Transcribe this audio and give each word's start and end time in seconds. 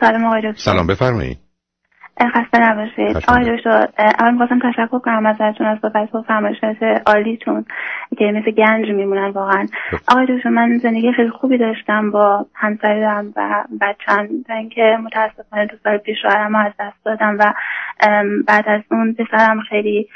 سلام 0.00 0.24
آقای 0.24 0.40
دکتر. 0.40 0.52
سلام 0.72 0.86
بفرمایید. 0.86 1.38
خسته 2.34 2.58
نباشید. 2.58 3.16
آقای 3.28 3.56
دکتر 3.56 3.86
اول 3.98 4.32
می‌خواستم 4.32 4.58
تشکر 4.70 4.98
کنم 4.98 5.26
ازتون 5.26 5.66
از 5.66 5.80
بابت 5.80 6.14
و 6.14 6.22
فرمایشات 6.22 6.76
عالیتون 7.06 7.64
که 8.18 8.24
مثل 8.24 8.50
گنج 8.50 8.88
میمونن 8.88 9.30
واقعا. 9.30 9.66
آقای 10.08 10.26
دکتر 10.26 10.48
من 10.48 10.78
زندگی 10.78 11.12
خیلی 11.12 11.30
خوبی 11.30 11.58
داشتم 11.58 12.10
با 12.10 12.46
همسرم 12.54 13.32
و 13.36 13.64
بچم 13.80 14.28
تا 14.46 14.54
اینکه 14.54 14.98
متاسفانه 15.04 15.66
دو 15.66 15.76
سال 15.84 15.98
پیش 15.98 16.16
شوهرم 16.22 16.54
از 16.54 16.72
دست 16.80 17.04
دادم 17.04 17.36
و 17.40 17.52
بعد 18.48 18.68
از 18.68 18.80
اون 18.90 19.14
پسرم 19.14 19.60
خیلی 19.60 20.08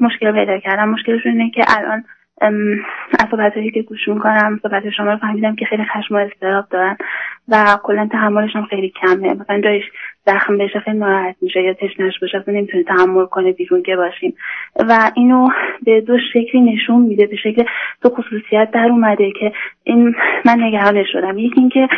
مشکل 0.00 0.32
پیدا 0.32 0.58
کردم. 0.58 0.88
مشکلشون 0.88 1.32
اینه 1.32 1.50
که 1.50 1.64
الان 1.78 2.04
از 2.40 3.28
صحبتهایی 3.30 3.70
که 3.70 3.82
گوش 3.82 4.08
می‌کنم 4.08 4.60
صحبت 4.62 4.90
شما 4.90 5.12
رو 5.12 5.18
فهمیدم 5.18 5.56
که 5.56 5.64
خیلی 5.64 5.84
خشم 5.84 6.14
و 6.14 6.18
استراب 6.18 6.64
دارن 6.70 6.96
و 7.48 7.78
کلا 7.82 8.08
تحملشون 8.12 8.64
خیلی 8.64 8.92
کمه. 9.02 9.34
مثلا 9.34 9.60
جایش 9.60 9.84
زخم 10.26 10.58
بشه 10.58 10.80
خیلی 10.80 10.98
ناراحت 10.98 11.36
میشه 11.40 11.62
یا 11.62 11.74
تشنش 11.74 12.18
باشه 12.20 12.38
اصلا 12.38 12.54
نمی‌تونه 12.54 12.82
تحمل 12.84 13.26
کنه 13.26 13.52
بیرون 13.52 13.82
که 13.82 13.96
باشیم. 13.96 14.34
و 14.88 15.10
اینو 15.14 15.48
به 15.82 16.00
دو 16.00 16.18
شکلی 16.32 16.60
نشون 16.60 17.00
میده 17.00 17.26
به 17.26 17.36
شکل 17.36 17.64
دو 18.02 18.08
خصوصیت 18.08 18.70
در 18.70 18.88
اومده 18.90 19.32
که 19.40 19.52
این 19.84 20.14
من 20.44 20.62
نگران 20.62 21.04
شدم. 21.12 21.38
یکی 21.38 21.60
اینکه 21.60 21.88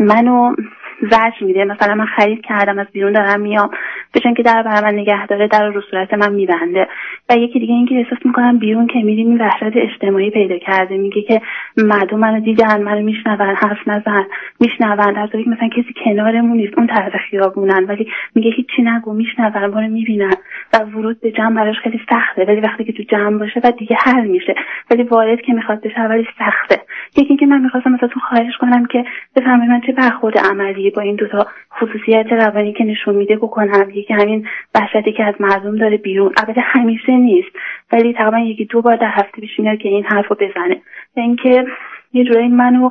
منو 0.00 0.54
زجر 1.02 1.44
میده. 1.46 1.64
مثلا 1.64 1.94
من 1.94 2.06
خرید 2.06 2.40
کردم 2.40 2.78
از 2.78 2.86
بیرون 2.92 3.12
دارم 3.12 3.40
میام. 3.40 3.70
بچن 4.14 4.34
که 4.34 4.42
در 4.42 4.62
برای 4.62 4.92
من 4.92 4.98
نگه 4.98 5.26
داره 5.26 5.48
در 5.48 5.68
رو 5.68 5.80
صورت 5.80 6.14
من 6.14 6.32
میبنده. 6.32 6.88
و 7.30 7.36
یکی 7.36 7.60
دیگه 7.60 7.74
اینکه 7.74 7.94
احساس 7.94 8.18
می‌کنم 8.24 8.58
بیرون 8.58 8.86
که 8.86 8.98
میریم 8.98 9.28
این 9.28 9.40
وحشت 9.40 9.76
اجتماعی 9.76 10.30
پیدا 10.30 10.58
کرده. 10.58 10.96
میگه 10.96 11.22
که 11.22 11.40
مردم 11.76 12.18
منو 12.18 12.40
دیدن 12.40 12.82
منو 12.82 13.00
میشنون 13.00 13.40
حرف 13.40 13.88
نزن 13.88 14.24
میشنون. 14.60 15.12
در 15.12 15.26
که 15.26 15.50
مثلا 15.50 15.68
کسی 15.68 15.94
کنارمون 16.04 16.56
نیست 16.56 16.78
اون 16.78 16.86
طرف 16.86 17.16
خیابونن. 17.30 17.84
ولی 17.84 18.08
میگه 18.34 18.50
هیچی 18.50 18.82
نگو 18.82 19.12
میشنون 19.12 19.52
منو 19.52 19.88
می‌بینن. 19.88 20.34
و 20.72 20.78
ورود 20.78 21.20
به 21.20 21.30
جمع 21.30 21.54
براش 21.54 21.76
خیلی 21.82 22.00
سخته. 22.10 22.44
ولی 22.44 22.60
وقتی 22.60 22.84
که 22.84 22.92
تو 22.92 23.02
جمع 23.02 23.38
باشه 23.38 23.60
و 23.64 23.72
دیگه 23.78 23.96
حل 24.00 24.26
میشه. 24.26 24.54
ولی 24.90 25.02
وارد 25.02 25.40
که 25.40 25.52
می‌خواد 25.52 25.80
بشه 25.80 26.00
اولی 26.00 26.26
سخته. 26.38 26.80
یکی 27.16 27.28
اینکه 27.28 27.46
من 27.46 27.60
می‌خواستم 27.60 27.94
ازتون 27.94 28.22
خواهش 28.28 28.56
کنم 28.56 28.86
که 28.86 29.04
بفهمید 29.36 29.70
من 29.70 29.80
چه 29.86 29.92
برخورد 29.92 30.38
عملی 30.38 30.90
با 30.90 31.02
این 31.02 31.16
دوتا 31.16 31.46
خصوصیت 31.80 32.26
روانی 32.32 32.72
که 32.72 32.84
نشون 32.84 33.14
میده 33.14 33.36
بکنم. 33.36 33.90
یکی 34.00 34.14
همین 34.14 34.46
وحشتی 34.74 35.12
که 35.12 35.24
از 35.24 35.34
مردم 35.40 35.76
داره 35.76 35.96
بیرون. 35.96 36.32
البته 36.36 36.60
همیشه 36.64 37.12
نیست. 37.12 37.50
ولی 37.92 38.12
تقریبا 38.12 38.38
یکی 38.38 38.64
دو 38.64 38.82
بار 38.82 38.96
در 38.96 39.10
هفته 39.14 39.40
پیش 39.40 39.50
میاد 39.58 39.78
که 39.78 39.88
این 39.88 40.04
حرف 40.04 40.28
رو 40.28 40.36
بزنه. 40.36 40.82
و 41.16 41.20
اینکه 41.20 41.64
یه 42.12 42.24
جورایی 42.24 42.48
منو 42.48 42.90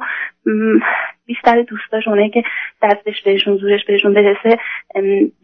بیشتر 1.25 1.61
دوستاش 1.61 2.07
اونایی 2.07 2.29
که 2.29 2.43
دستش 2.83 3.23
بهشون 3.25 3.57
زورش 3.57 3.85
بهشون 3.87 4.13
برسه 4.13 4.57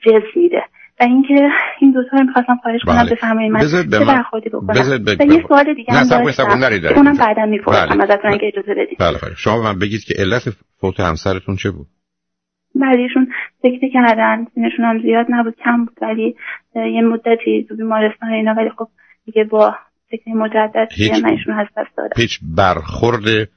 جز 0.01 0.23
میده. 0.35 0.63
و 0.99 1.03
اینکه 1.03 1.49
این 1.79 1.91
دوتا 1.91 2.17
رو 2.17 2.23
می‌خواستم 2.23 2.57
خواهش 2.63 2.81
کنم 2.85 3.03
بله. 3.03 3.11
بفرمایید 3.11 3.51
من 3.51 3.59
چه 3.59 4.05
برخوردی 4.05 4.49
بکنم. 4.49 4.75
و 5.19 5.33
یه 5.33 5.43
سوال 5.47 5.73
دیگه 5.73 5.93
هم 5.93 6.23
داشتم. 6.23 6.45
اونم 6.95 7.17
بعدا 7.17 7.45
می‌پرسم 7.45 7.97
بله. 7.97 8.03
ازتون 8.03 8.33
اگه 8.33 8.47
اجازه 8.47 8.73
بدید. 8.73 8.97
بله 8.99 9.17
بله 9.23 9.35
شما 9.37 9.61
من 9.61 9.79
بگید 9.79 10.03
که 10.03 10.13
علت 10.17 10.43
فوت 10.81 10.99
همسرتون 10.99 11.55
چه 11.55 11.71
بود؟ 11.71 11.87
بعدیشون 12.81 13.27
سکته 13.61 13.89
کردن 13.93 14.45
سینشون 14.53 14.85
هم 14.85 15.01
زیاد 15.01 15.25
نبود 15.29 15.55
کم 15.63 15.85
بود 15.85 15.97
ولی 16.01 16.35
یه 16.75 17.01
مدتی 17.01 17.65
تو 17.69 17.75
بیمارستان 17.75 18.29
اینا 18.29 18.53
ولی 18.53 18.69
خب 18.77 18.87
دیگه 19.25 19.43
با 19.43 19.75
سکته 20.11 20.33
مجدد 20.33 20.87
منشون 21.23 21.53
از 21.53 21.67
دست 21.77 21.97
دادم. 21.97 22.13
هیچ 22.17 22.39
برخورد 22.55 23.49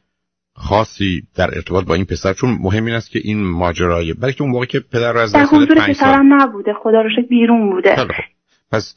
خاصی 0.55 1.23
در 1.37 1.55
ارتباط 1.55 1.85
با 1.87 1.95
این 1.95 2.05
پسر 2.05 2.33
چون 2.33 2.59
مهم 2.61 2.85
این 2.85 2.95
است 2.95 3.11
که 3.11 3.21
این 3.25 3.45
ماجرای 3.45 4.15
برای 4.15 4.33
که 4.33 4.43
اون 4.43 4.51
موقع 4.51 4.67
که 4.67 4.81
پدر 4.81 5.13
رو 5.13 5.19
از 5.21 5.33
دست 5.35 5.55
پنج 5.55 5.97
سال. 5.97 6.23
نبوده 6.23 6.73
خدا 6.83 7.01
رو 7.01 7.11
بیرون 7.29 7.71
بوده. 7.71 7.97
پس 8.73 8.95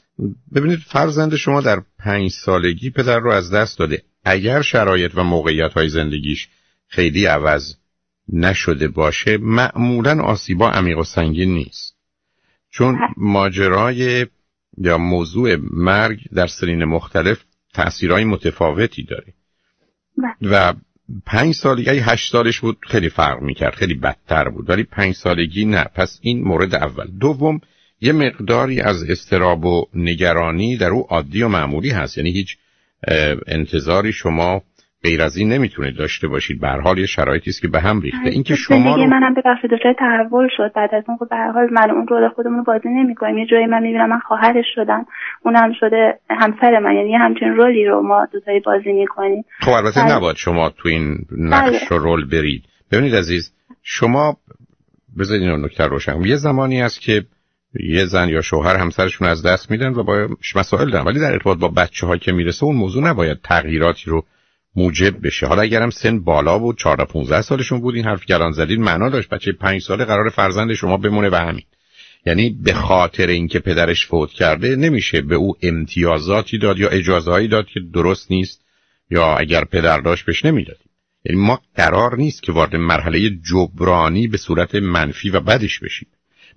ببینید 0.56 0.80
فرزند 0.88 1.36
شما 1.36 1.62
در 1.62 1.78
پنج 2.00 2.32
سالگی 2.46 2.90
پدر 2.90 3.20
رو 3.20 3.32
از 3.32 3.54
دست 3.54 3.80
داده. 3.80 4.02
اگر 4.26 4.62
شرایط 4.62 5.12
و 5.16 5.24
موقعیت 5.24 5.74
های 5.74 5.90
زندگیش 5.90 6.48
خیلی 6.88 7.26
عوض 7.26 7.76
نشده 8.32 8.88
باشه 8.88 9.38
معمولا 9.38 10.22
آسیبا 10.22 10.70
عمیق 10.70 10.98
و 10.98 11.04
سنگین 11.04 11.54
نیست. 11.54 11.96
چون 12.70 13.00
ماجرای 13.18 14.28
یا 14.78 14.98
موضوع 14.98 15.56
مرگ 15.72 16.20
در 16.34 16.48
سرین 16.48 16.84
مختلف 16.84 17.44
تأثیرهای 17.74 18.24
متفاوتی 18.24 19.04
داره. 19.04 19.34
و 20.42 20.74
پنج 21.26 21.56
سالگی 21.56 21.90
هشت 21.90 22.32
سالش 22.32 22.60
بود 22.60 22.78
خیلی 22.82 23.10
فرق 23.10 23.42
می‌کرد 23.42 23.76
خیلی 23.76 23.94
بدتر 23.94 24.50
بود 24.50 24.70
ولی 24.70 24.84
پنج 24.84 25.16
سالگی 25.16 25.66
نه. 25.66 25.84
پس 25.84 26.20
این 26.22 26.44
مورد 26.44 26.76
اول. 26.76 27.08
دوم 27.20 27.62
یه 28.02 28.12
مقداری 28.12 28.82
از 28.82 29.04
استراب 29.04 29.66
و 29.66 29.86
نگرانی 29.94 30.78
در 30.78 30.90
او 30.90 31.08
عادی 31.10 31.44
و 31.44 31.48
معمولی 31.48 31.90
هست. 31.90 32.18
یعنی 32.18 32.32
هیچ 32.32 32.58
انتظاری 33.48 34.14
شما 34.14 34.64
غیر 35.04 35.22
از 35.22 35.38
این 35.38 35.54
نمی‌تونید 35.54 35.96
داشته 35.98 36.28
باشید. 36.28 36.62
به 36.62 36.68
حال 36.68 36.98
یه 36.98 37.06
شرایطی 37.06 37.50
است 37.50 37.62
که 37.62 37.68
به 37.68 37.80
هم 37.80 38.02
ریخته. 38.02 38.30
اینکه 38.30 38.56
شما 38.56 38.96
رو 38.96 39.08
منم 39.08 39.34
ببخشید 39.34 39.72
دچار 39.72 39.94
تحول 40.00 40.48
شد. 40.58 40.72
بعد 40.76 40.96
از 40.96 41.04
اون 41.08 41.18
خب 41.18 41.30
به 41.30 41.36
حال 41.36 41.70
من 41.72 41.92
اون 41.92 42.08
رول 42.08 42.30
خودمون 42.30 42.58
رو 42.58 42.64
بازی 42.64 42.90
نمی‌کنیم. 42.90 43.38
یه 43.38 43.46
جایی 43.46 43.66
من 43.66 43.82
می‌بینم 43.82 44.10
من 44.10 44.20
خواهرش 44.20 44.66
شدم. 44.76 45.06
اونم 45.42 45.74
شده 45.80 46.20
همسر 46.30 46.80
من. 46.80 46.96
یعنی 46.96 47.16
همچین 47.16 47.48
رولی 47.48 47.86
رو 47.86 48.02
ما 48.02 48.28
دوتایی 48.34 48.60
بازی 48.60 48.92
می‌کنیم. 48.92 49.44
خب 49.60 49.72
البته 49.72 50.02
بله. 50.02 50.16
نباید 50.16 50.36
شما 50.36 50.70
تو 50.70 50.90
این 50.90 51.18
نقش 51.38 51.90
بله. 51.90 52.00
و 52.00 52.04
رول 52.04 52.30
برید. 52.30 52.64
ببینید 52.92 53.16
عزیز 53.16 53.54
شما 53.84 54.38
بذارید 55.20 55.44
اینو 55.44 55.58
نکته 55.58 55.86
روشن 55.86 56.22
یه 56.22 56.36
زمانی 56.36 56.82
است 56.82 57.02
که 57.02 57.24
یه 57.80 58.06
زن 58.06 58.30
یا 58.30 58.42
شوهر 58.42 58.76
همسرشون 58.76 59.28
از 59.28 59.46
دست 59.46 59.72
میدن 59.72 59.94
و 59.94 60.04
با 60.04 60.28
مسائل 60.56 60.92
دارن. 60.92 61.06
ولی 61.06 61.20
در 61.20 61.32
ارتباط 61.32 61.58
با 61.58 61.68
بچه 61.68 62.18
که 62.22 62.32
می‌رسه 62.32 62.64
اون 62.64 62.76
موضوع 62.76 63.04
نباید 63.04 63.38
تغییراتی 63.44 64.10
رو 64.10 64.24
موجب 64.76 65.26
بشه. 65.28 65.48
حالا 65.48 65.62
اگرم 65.62 65.90
سن 65.90 66.20
بالا 66.20 66.60
بود 66.60 66.78
14 66.78 67.06
15 67.06 67.42
سالشون 67.42 67.80
بود 67.82 67.96
این 67.96 68.06
حرف 68.06 68.26
گلان 68.26 68.52
زدید 68.52 68.80
معنا 68.80 69.10
داشت 69.10 69.30
بچه 69.30 69.52
5 69.52 69.82
ساله 69.82 70.06
قرار 70.06 70.30
فرزند 70.30 70.74
شما 70.74 70.98
بمونه 70.98 71.30
و 71.30 71.36
همین. 71.36 71.64
یعنی 72.26 72.50
به 72.64 72.74
خاطر 72.74 73.28
اینکه 73.28 73.60
پدرش 73.60 74.06
فوت 74.06 74.30
کرده 74.30 74.76
نمیشه 74.76 75.22
به 75.22 75.36
او 75.36 75.56
امتیازاتی 75.62 76.58
داد 76.58 76.80
یا 76.80 76.90
اجازههایی 76.90 77.48
داد 77.48 77.66
که 77.66 77.80
درست 77.94 78.32
نیست 78.32 78.66
یا 79.10 79.36
اگر 79.38 79.64
پدر 79.64 80.00
داشت 80.00 80.26
بهش 80.26 80.46
نمی‌دادیم. 80.46 80.90
یعنی 81.26 81.42
ما 81.42 81.62
قرار 81.76 82.18
نیست 82.18 82.44
که 82.44 82.52
وارد 82.52 82.76
مرحله 82.76 83.30
جبرانی 83.30 84.28
به 84.28 84.38
صورت 84.38 84.76
منفی 84.76 85.30
و 85.30 85.40
بدش 85.40 85.80
بشیم. 85.80 86.08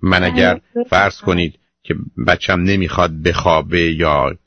من 0.01 0.23
اگر 0.23 0.61
فرض 0.89 1.21
کنید 1.21 1.55
که 1.83 1.95
بچم 2.27 2.59
نمی‌خواد 2.59 3.21
بخوابه 3.21 3.93
یا 3.93 4.37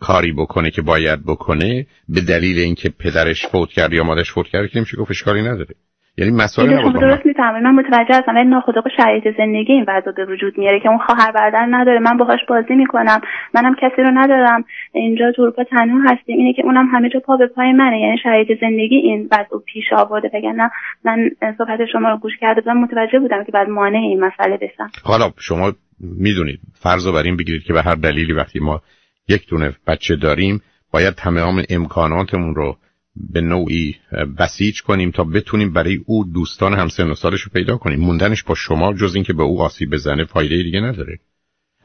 کاری 0.00 0.32
بکنه 0.32 0.70
که 0.70 0.82
باید 0.82 1.26
بکنه 1.26 1.86
به 2.08 2.20
دلیل 2.20 2.58
اینکه 2.58 2.88
پدرش 2.88 3.46
فوت 3.46 3.68
کرد 3.68 3.92
یا 3.92 4.04
مادرش 4.04 4.32
فوت 4.32 4.46
کرد 4.46 4.70
که 4.70 4.78
نمیشه 4.78 4.96
گفت 4.96 5.10
اشکالی 5.10 5.42
نداره. 5.42 5.74
یعنی 6.18 6.32
مسائل 6.32 6.72
نبود 6.72 7.00
درست 7.00 7.26
می‌فهمم 7.26 7.62
من 7.62 7.74
متوجه 7.74 8.14
هستم 8.18 8.34
ولی 8.34 8.48
ناخودآگاه 8.48 8.92
شرایط 8.96 9.24
زندگی 9.38 9.72
این 9.72 9.84
وضع 9.88 10.10
به 10.16 10.24
وجود 10.32 10.58
میاره 10.58 10.80
که 10.80 10.88
اون 10.88 10.98
خواهر 10.98 11.32
برادر 11.32 11.66
نداره. 11.70 11.98
من 11.98 12.16
باهاش 12.16 12.40
بازی 12.48 12.74
می‌کنم 12.74 13.20
منم 13.54 13.74
کسی 13.74 14.02
رو 14.02 14.10
ندارم. 14.14 14.64
اینجا 14.92 15.32
تو 15.36 15.42
اروپا 15.42 15.64
تنها 15.64 16.00
هستیم. 16.12 16.38
اینه 16.38 16.52
که 16.52 16.62
اونم 16.64 16.86
همه 16.92 17.08
جا 17.08 17.20
پا 17.20 17.36
به 17.36 17.46
پای 17.46 17.72
منه. 17.72 18.00
یعنی 18.00 18.18
شرایط 18.22 18.48
زندگی 18.60 18.96
این 18.96 19.28
وضع 19.32 19.64
پیش 19.66 19.84
آورده. 19.92 20.30
وگرنه 20.34 20.70
من 21.04 21.30
صحبت 21.58 21.78
شما 21.92 22.08
رو 22.08 22.16
گوش 22.16 22.32
کرده 22.40 22.60
بودم 22.60 22.78
متوجه 22.78 23.18
بودم 23.18 23.44
که 23.44 23.52
بعد 23.52 23.68
مانع 23.68 23.98
این 23.98 24.20
مسئله 24.20 24.56
بشم 24.56 24.90
حالا 25.04 25.30
شما 25.38 25.72
می‌دونید 26.00 26.60
فرض 26.82 27.06
رو 27.06 27.12
بر 27.12 27.22
این 27.22 27.36
بگیرید 27.36 27.62
که 27.62 27.72
به 27.72 27.82
هر 27.82 27.94
دلیلی 27.94 28.32
وقتی 28.32 28.60
ما 28.60 28.80
یک 29.28 29.48
دونه 29.48 29.76
بچه 29.86 30.16
داریم 30.16 30.62
باید 30.90 31.14
تمام 31.14 31.64
امکاناتمون 31.68 32.54
رو 32.54 32.76
به 33.16 33.40
نوعی 33.40 33.96
بسیج 34.38 34.82
کنیم 34.82 35.10
تا 35.10 35.24
بتونیم 35.24 35.72
برای 35.72 36.00
او 36.06 36.24
دوستان 36.24 36.74
همسن 36.74 37.10
و 37.10 37.14
سالش 37.14 37.40
رو 37.40 37.50
پیدا 37.52 37.76
کنیم. 37.76 38.00
موندنش 38.00 38.42
با 38.42 38.54
شما 38.54 38.94
جز 38.94 39.14
اینکه 39.14 39.32
به 39.32 39.42
او 39.42 39.62
آسیب 39.62 39.90
بزنه 39.90 40.24
فایده 40.24 40.62
دیگه 40.62 40.80
نداره. 40.80 41.18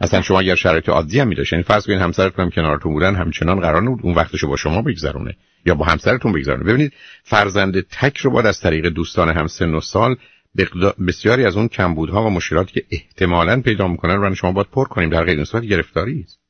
اصلا 0.01 0.21
شما 0.21 0.39
اگر 0.39 0.55
شرایط 0.55 0.89
عادی 0.89 1.19
هم 1.19 1.27
میداشت 1.27 1.53
یعنی 1.53 1.63
فرض 1.63 1.85
کنید 1.85 1.99
همسرتون 1.99 2.45
هم 2.45 2.51
کنارتون 2.51 2.93
بودن 2.93 3.15
همچنان 3.15 3.59
قرار 3.59 3.81
نبود 3.81 3.99
اون 4.03 4.15
وقتشو 4.15 4.47
با 4.47 4.55
شما 4.55 4.81
بگذرونه 4.81 5.35
یا 5.65 5.75
با 5.75 5.85
همسرتون 5.85 6.31
بگذرونه. 6.31 6.63
ببینید 6.63 6.93
فرزند 7.23 7.81
تک 7.81 8.17
رو 8.17 8.31
باید 8.31 8.45
از 8.45 8.59
طریق 8.59 8.85
دوستان 8.89 9.29
همسن 9.29 9.73
و 9.73 9.81
سال 9.81 10.15
بسیاری 11.07 11.45
از 11.45 11.57
اون 11.57 11.67
کمبودها 11.67 12.25
و 12.25 12.29
مشکلاتی 12.29 12.73
که 12.73 12.85
احتمالاً 12.91 13.61
پیدا 13.61 13.87
می‌کنن 13.87 14.15
رو 14.15 14.35
شما 14.35 14.51
باید 14.51 14.67
پر 14.67 14.85
کنیم. 14.85 15.09
در 15.09 15.23
غیر 15.23 15.43
صورت 15.43 15.63
گرفتاری 15.63 16.21
است 16.21 16.40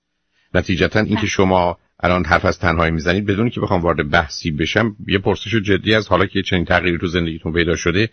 نتیجتا 0.53 0.99
اینکه 0.99 1.27
شما 1.27 1.77
الان 2.03 2.25
حرف 2.25 2.45
از 2.45 2.59
تنهایی 2.59 2.91
می‌زنید 2.91 3.25
بدون 3.25 3.49
که 3.49 3.59
بخوام 3.59 3.81
وارد 3.81 4.09
بحثی 4.09 4.51
بشم 4.51 4.95
یه 5.07 5.17
پرسش 5.17 5.55
جدی 5.55 5.95
از 5.95 6.07
حالا 6.07 6.25
که 6.25 6.41
چنین 6.41 6.65
تغییری 6.65 6.97
تو 6.97 7.07
زندگیتون 7.07 7.53
پیدا 7.53 7.75
شده 7.75 8.09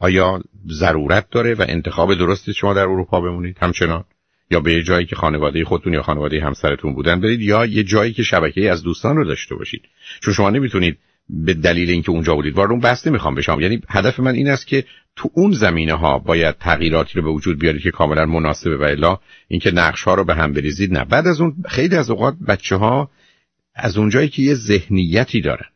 آیا 0.00 0.42
ضرورت 0.70 1.30
داره 1.30 1.54
و 1.54 1.64
انتخاب 1.68 2.14
درستی 2.14 2.54
شما 2.54 2.74
در 2.74 2.82
اروپا 2.82 3.20
بمونید 3.20 3.58
همچنان؟ 3.60 4.04
یا 4.50 4.60
به 4.60 4.72
یه 4.72 4.82
جایی 4.82 5.06
که 5.06 5.16
خانواده 5.16 5.64
خودتون 5.64 5.92
یا 5.92 6.02
خانواده 6.02 6.40
همسرتون 6.40 6.94
بودن 6.94 7.20
برید 7.20 7.40
یا 7.40 7.66
یه 7.66 7.82
جایی 7.82 8.12
که 8.12 8.22
شبکه 8.22 8.70
از 8.70 8.82
دوستان 8.82 9.16
رو 9.16 9.24
داشته 9.24 9.54
باشید؟ 9.54 9.82
چون 10.20 10.34
شما 10.34 10.50
نمی‌تونید 10.50 10.98
به 11.28 11.54
دلیل 11.54 11.90
اینکه 11.90 12.10
اونجا 12.10 12.34
بودید. 12.34 12.54
وارد 12.54 12.70
اون 12.70 12.80
بحث 12.80 13.06
نمی‌خوام 13.06 13.34
بشم. 13.34 13.60
یعنی 13.60 13.80
هدف 13.88 14.20
من 14.20 14.34
این 14.34 14.48
است 14.48 14.66
که 14.66 14.84
تو 15.16 15.30
اون 15.34 15.52
زمینه 15.52 15.94
ها 15.94 16.18
باید 16.18 16.58
تغییراتی 16.58 17.12
رو 17.14 17.22
به 17.22 17.30
وجود 17.30 17.58
بیارید 17.58 17.82
که 17.82 17.90
کاملا 17.90 18.26
مناسبه 18.26 18.76
و 18.76 18.82
الا 18.82 19.18
اینکه 19.48 19.70
نقش 19.70 20.02
ها 20.02 20.14
رو 20.14 20.24
به 20.24 20.34
هم 20.34 20.52
بریزید. 20.52 20.92
نه. 20.92 21.04
بعد 21.04 21.26
از 21.26 21.40
اون 21.40 21.56
خیلی 21.68 21.96
از 21.96 22.10
اوقات 22.10 22.34
بچه 22.48 22.76
ها 22.76 23.10
از 23.74 23.98
اونجایی 23.98 24.28
که 24.28 24.42
یه 24.42 24.54
ذهنیتی 24.54 25.40
دارن 25.40 25.68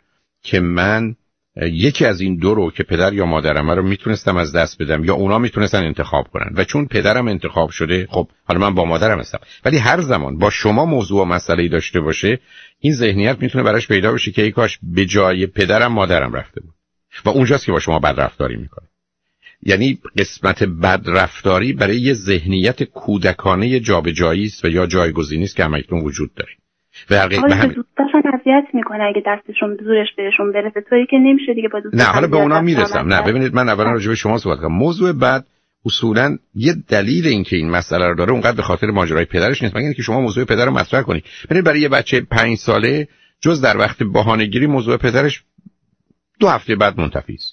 که 0.43 0.61
من 0.61 1.17
یکی 1.61 2.05
از 2.05 2.21
این 2.21 2.37
دو 2.37 2.55
رو 2.55 2.71
که 2.71 2.83
پدر 2.83 3.13
یا 3.13 3.27
مادرم 3.27 3.71
رو 3.71 3.83
می‌تونستم 3.83 4.37
از 4.37 4.53
دست 4.53 4.83
بدم 4.83 5.05
یا 5.05 5.15
اونا 5.15 5.39
می‌تونستن 5.39 5.85
انتخاب 5.85 6.29
کنن. 6.29 6.51
و 6.55 6.65
چون 6.65 6.87
پدرم 6.87 7.29
انتخاب 7.29 7.71
شده 7.71 8.07
خب 8.11 8.29
حالا 8.45 8.61
من 8.61 8.75
با 8.75 8.85
مادرم 8.85 9.19
هستم. 9.19 9.39
ولی 9.65 9.79
هر 9.79 10.01
زمان 10.01 10.39
با 10.39 10.51
شما 10.51 10.85
موضوع 10.85 11.23
و 11.23 11.25
مسئله 11.25 11.69
داشته 11.69 12.01
باشه 12.01 12.41
این 12.81 12.93
ذهنیت 12.95 13.37
می‌تونه 13.41 13.65
براش 13.65 13.89
پیدا 13.89 14.13
بشه 14.13 14.31
که 14.31 14.43
ای 14.43 14.51
کاش 14.51 14.79
به 14.83 15.07
جای 15.07 15.47
پدرم 15.47 15.93
مادرم 15.93 16.33
رفته 16.33 16.61
بود. 16.61 16.75
و 17.25 17.29
اونجاست 17.29 17.67
که 17.67 17.73
با 17.73 17.81
شما 17.81 17.99
بد 17.99 18.21
رفتاری 18.21 18.57
می‌کنه. 18.57 18.89
یعنی 19.63 19.99
قسمت 20.19 20.63
بدرفتاری 20.65 21.73
برای 21.73 22.01
یه 22.01 22.15
ذهنیت 22.15 22.83
کودکانه 22.83 23.81
جابجایی 23.81 24.45
است 24.45 24.65
و 24.65 24.69
یا 24.69 24.87
جایگزینی 24.87 25.45
است 25.45 25.57
که 25.57 25.65
همکنون 25.65 26.05
وجود 26.05 26.35
داره. 26.35 26.53
و 27.11 27.19
همین 27.19 27.85
اذیت 28.35 28.65
می‌کنه 28.75 29.05
اگه 29.05 29.23
دستشون 29.27 29.77
زورش 29.85 30.09
بهشون 30.17 30.53
برسه. 30.53 30.81
طوری 30.91 31.07
که 31.11 31.17
نمیشه 31.17 31.55
دیگه 31.55 31.69
با 31.69 31.83
نه 31.93 32.05
حالا 32.05 32.27
به 32.27 32.37
اونا 32.37 32.61
می‌رسم. 32.61 33.07
نه 33.07 33.23
ببینید 33.23 33.55
من 33.55 33.69
اولا 33.69 33.93
راجع 33.93 34.09
به 34.09 34.15
شما 34.15 34.39
صحبت 34.39 34.59
کنم. 34.59 34.73
موضوع 34.73 35.13
بعد 35.13 35.47
اصولا 35.87 36.37
یه 36.55 36.75
دلیل 36.89 37.27
اینکه 37.27 37.57
این 37.57 37.71
مسئله 37.71 38.07
رو 38.07 38.15
داره 38.15 38.33
اونقدر 38.33 38.57
به 38.57 38.63
خاطر 38.63 38.87
ماجرای 38.87 39.25
پدرش 39.25 39.63
نیست. 39.63 39.77
مگر 39.77 39.85
اینکه 39.85 40.03
شما 40.03 40.21
موضوع 40.21 40.45
پدر 40.45 40.67
رو 40.67 40.73
مطرح 40.73 41.03
کنید 41.03 41.25
ببینید 41.45 41.65
برای 41.65 41.81
یه 41.81 41.89
بچه 41.89 42.21
پنج 42.21 42.57
ساله 42.57 43.09
جز 43.41 43.63
در 43.63 43.77
وقت 43.77 44.03
بهانه‌گیری 44.03 44.67
موضوع 44.67 44.97
پدرش 44.97 45.43
دو 46.41 46.49
هفته 46.49 46.77
بعد 46.77 47.01
منتفی 47.01 47.35
است. 47.35 47.50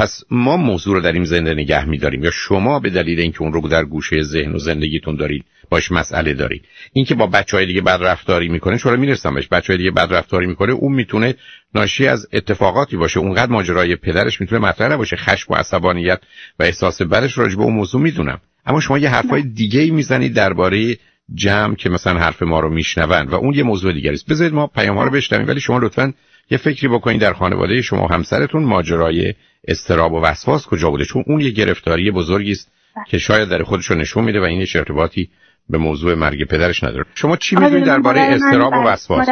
پس 0.00 0.24
ما 0.30 0.56
موضوع 0.56 0.94
رو 0.94 1.00
در 1.00 1.12
این 1.12 1.24
زنده 1.24 1.54
نگه 1.54 1.84
میداریم. 1.84 2.24
یا 2.24 2.30
شما 2.30 2.80
به 2.80 2.90
دلیل 2.90 3.20
اینکه 3.20 3.42
اون 3.42 3.52
رو 3.52 3.68
در 3.68 3.84
گوشه 3.84 4.22
ذهن 4.22 4.52
و 4.52 4.58
زندگیتون 4.58 5.16
دارید 5.16 5.44
باش 5.70 5.92
مسئله 5.92 6.34
دارید. 6.34 6.64
اینکه 6.92 7.14
با 7.14 7.26
بچه 7.26 7.56
های 7.56 7.66
دیگه 7.66 7.80
بد 7.80 7.98
رفتاری 8.02 8.48
می‌کنه 8.48 8.78
چرا 8.78 8.96
می‌رسم 8.96 9.34
بهش 9.34 9.48
بچه 9.48 9.72
های 9.72 9.78
دیگه 9.78 9.90
بد 9.90 10.08
رفتاری 10.10 10.46
می‌کنه 10.46 10.72
اون 10.72 10.92
می‌تونه 10.92 11.34
ناشی 11.74 12.06
از 12.06 12.28
اتفاقاتی 12.32 12.96
باشه. 12.96 13.20
اونقدر 13.20 13.52
ماجرای 13.52 13.96
پدرش 13.96 14.40
می‌تونه 14.40 14.66
مطرح 14.66 14.96
باشه 14.96 15.16
خشم 15.16 15.52
و 15.52 15.56
عصبانیت 15.56 16.20
و 16.58 16.62
احساس 16.62 17.02
بدش 17.02 17.38
راجع 17.38 17.56
به 17.56 17.62
اون 17.62 17.74
موضوع 17.74 18.00
می‌دونم. 18.00 18.40
اما 18.66 18.80
شما 18.80 18.98
یه 18.98 19.10
حرفای 19.10 19.42
دیگه 19.42 19.80
ای 19.80 19.90
می‌زنید 19.90 20.34
درباره 20.34 20.96
جمع 21.34 21.74
که 21.74 21.90
مثلا 21.90 22.20
حرف 22.20 22.42
ما 22.42 22.60
رو 22.60 22.70
میشنون 22.70 23.28
و 23.28 23.34
اون 23.34 23.54
یه 23.54 23.62
موضوع 23.62 23.92
دیگه 23.92 24.12
است. 24.12 24.26
بذارید 24.26 24.54
ما 24.54 24.66
پیام 24.66 24.96
ها 24.98 25.04
رو 25.04 25.10
بشنویم 25.10 25.48
ولی 25.48 25.60
شما 25.60 25.78
لطفا 25.78 26.12
یه 26.50 26.58
فکری 26.58 26.88
بکنید 26.88 27.20
در 27.20 27.32
خانواده 27.32 27.82
شما 27.82 28.06
همسرتون 28.06 28.64
ماجرای 28.64 29.34
استراب 29.68 30.12
و 30.12 30.20
وسواس 30.20 30.66
کجا 30.66 30.90
بوده؟ 30.90 31.04
چون 31.04 31.24
اون 31.26 31.40
یه 31.40 31.50
گرفتاری 31.50 32.10
بزرگی 32.10 32.52
است 32.52 32.72
بله. 32.96 33.04
که 33.08 33.18
شاید 33.18 33.48
در 33.48 33.62
خودش 33.62 33.90
نشون 33.90 34.24
میده 34.24 34.40
و 34.40 34.44
این 34.44 34.66
ارتباطی 34.74 35.30
به 35.68 35.78
موضوع 35.78 36.14
مرگ 36.14 36.48
پدرش 36.48 36.84
نداره. 36.84 37.04
شما 37.14 37.36
چی 37.36 37.56
می‌دونید 37.56 37.84
درباره 37.84 38.20
استراب 38.20 38.72
و 38.72 38.86
وسواس؟ 38.86 39.28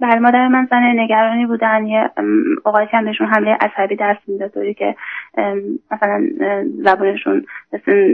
بر 0.00 0.18
مادر 0.18 0.48
من 0.48 0.66
زن 0.70 0.82
نگرانی 1.00 1.46
بودن. 1.46 1.86
یه 1.86 2.10
اوقاتی 2.64 2.96
هم 2.96 3.04
بهشون 3.04 3.26
حمله 3.26 3.58
عصبی 3.60 3.96
دست 3.96 4.28
می‌داد 4.28 4.50
طوری 4.50 4.74
که 4.74 4.96
مثلا 5.90 6.26
زبانشون 6.84 7.46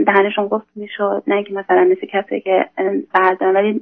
دهنشون 0.05 0.47
گفت 0.47 0.67
می‌شد 0.75 1.23
نه 1.27 1.43
که 1.43 1.53
مثلا 1.53 1.83
مثل 1.83 2.07
کسی 2.07 2.39
که 2.39 2.65
بردن 3.13 3.53
ولی 3.53 3.81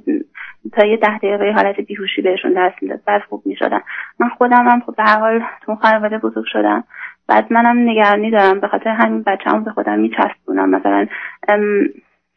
تا 0.72 0.86
یه 0.86 0.96
ده 0.96 1.18
دقیقه 1.18 1.52
حالت 1.52 1.80
بیهوشی 1.80 2.22
بهشون 2.22 2.52
دست 2.52 2.82
می‌داد. 2.82 3.00
بعد 3.06 3.22
خوب 3.22 3.42
می‌شدن. 3.44 3.80
من 4.20 4.28
خودم 4.28 4.68
هم 4.68 4.80
خب 4.80 4.96
به 4.96 5.04
حال 5.04 5.42
تو 5.62 5.74
خانواده 5.74 6.18
بزرگ 6.18 6.44
شدم. 6.46 6.84
بعد 7.28 7.52
منم 7.52 7.90
نگرانی 7.90 8.30
دارم. 8.30 8.60
به 8.60 8.68
خاطر 8.68 8.90
همین 8.90 9.22
بچه‌مو 9.22 9.60
به 9.64 9.70
خودم 9.70 9.98
میچسبونم. 9.98 10.70
مثلا 10.70 11.06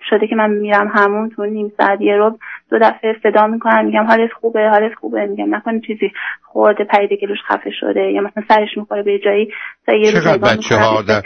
شده 0.09 0.27
که 0.27 0.35
من 0.35 0.49
میرم 0.49 0.87
همون 0.93 1.29
تو 1.29 1.45
نیم 1.45 1.71
ساعت 1.77 2.01
یه 2.01 2.15
رو 2.17 2.39
دو 2.71 2.79
دفعه 2.79 3.15
صدا 3.23 3.47
می‌کنم 3.47 3.85
میگم 3.85 4.03
حالت 4.03 4.33
خوبه 4.41 4.69
حالت 4.69 4.93
خوبه. 4.93 5.25
میگم 5.25 5.55
نکنه 5.55 5.81
چیزی 5.87 6.11
خورده 6.43 6.83
پریده 6.83 7.15
گلوش 7.15 7.37
خفه 7.47 7.71
شده 7.79 8.01
یا 8.01 8.21
مثلا 8.21 8.43
سرش 8.47 8.77
می‌خوره 8.77 9.03
به 9.03 9.19
جایی 9.19 9.51
یه 9.87 10.11
چقدر 10.11 10.37
بچه 10.37 10.75
ها 10.75 11.01
در... 11.01 11.21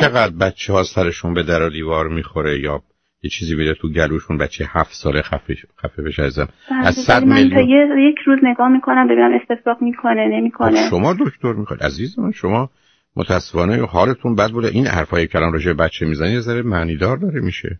چقدر 0.00 0.32
بچه 0.40 0.72
ها 0.72 0.82
سرشون 0.82 1.34
به 1.34 1.42
در 1.42 1.62
و 1.62 1.70
دیوار 1.70 2.08
می‌خوره 2.08 2.60
یا 2.60 2.82
یه 3.22 3.30
چیزی 3.30 3.56
بیده 3.56 3.74
تو 3.74 3.88
گلوشون 3.92 4.38
بچه 4.38 4.64
هفت 4.68 4.92
ساله 4.92 5.22
خفه 5.22 5.54
خفه 5.82 6.02
بشه 6.02 6.22
ازم؟ 6.22 6.48
بله، 6.70 6.86
از 6.86 6.94
صد 6.94 7.24
میلیون 7.24 7.98
یک 7.98 8.18
روز 8.26 8.38
نگاه 8.42 8.68
می‌کنم 8.68 9.06
ببینم 9.06 9.38
استفراغ 9.42 9.82
می‌کنه 9.82 10.28
نمی‌کنه. 10.28 10.70
خب 10.70 10.90
شما 10.90 11.14
دکتر 11.20 11.52
می‌کنه 11.52 11.78
عزیز 11.86 12.18
من 12.18 12.32
شما 12.32 12.70
متاسفانه 13.16 13.86
حالتون 13.86 14.34
بد 14.34 14.50
بوده. 14.50 14.68
این 14.68 14.86
حرفای 14.86 15.26
کلام 15.26 15.52
راجع 15.52 15.72
بچه 15.72 16.06
می‌زنی 16.06 16.40
ذره 16.40 16.62
معنیدار 16.62 17.16
داره 17.16 17.40
میشه. 17.40 17.78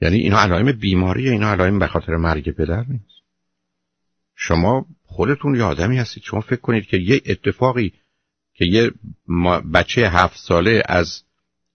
یعنی 0.00 0.16
اینا 0.16 0.38
علائم 0.38 0.72
بیماری 0.72 1.30
اینا 1.30 1.50
علائم 1.50 1.78
به 1.78 1.86
خاطر 1.86 2.16
مرگ 2.16 2.50
پدر 2.50 2.84
نیست. 2.88 3.14
شما 4.36 4.86
خودتون 5.02 5.54
یه 5.54 5.62
آدمی 5.62 5.98
هستید 5.98 6.22
شما 6.22 6.40
فکر 6.40 6.60
کنید 6.60 6.86
که 6.86 6.96
یه 6.96 7.20
اتفاقی 7.26 7.92
که 8.54 8.64
یه 8.64 8.92
بچه 9.72 10.08
هفت 10.08 10.38
ساله 10.38 10.82
از 10.86 11.22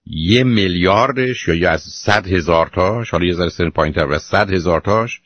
یه 0.06 0.44
میلیاردش 0.44 1.48
یا, 1.48 1.54
یا 1.54 1.70
از 1.70 1.82
صد 1.82 2.26
هزار 2.26 2.66
تاش 2.66 3.10
حالا 3.10 3.24
یه 3.24 3.34
ذره 3.34 3.48
سن 3.48 3.70
پایین 3.70 3.94
تر 3.94 4.12
از 4.12 4.22
صد 4.22 4.52
هزار 4.52 4.80
تاش 4.80 5.20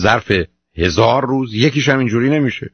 ظرف 0.00 0.32
هزار 0.76 1.26
روز 1.26 1.54
یکیش 1.54 1.88
هم 1.88 1.98
اینجوری 1.98 2.30
نمیشه. 2.30 2.70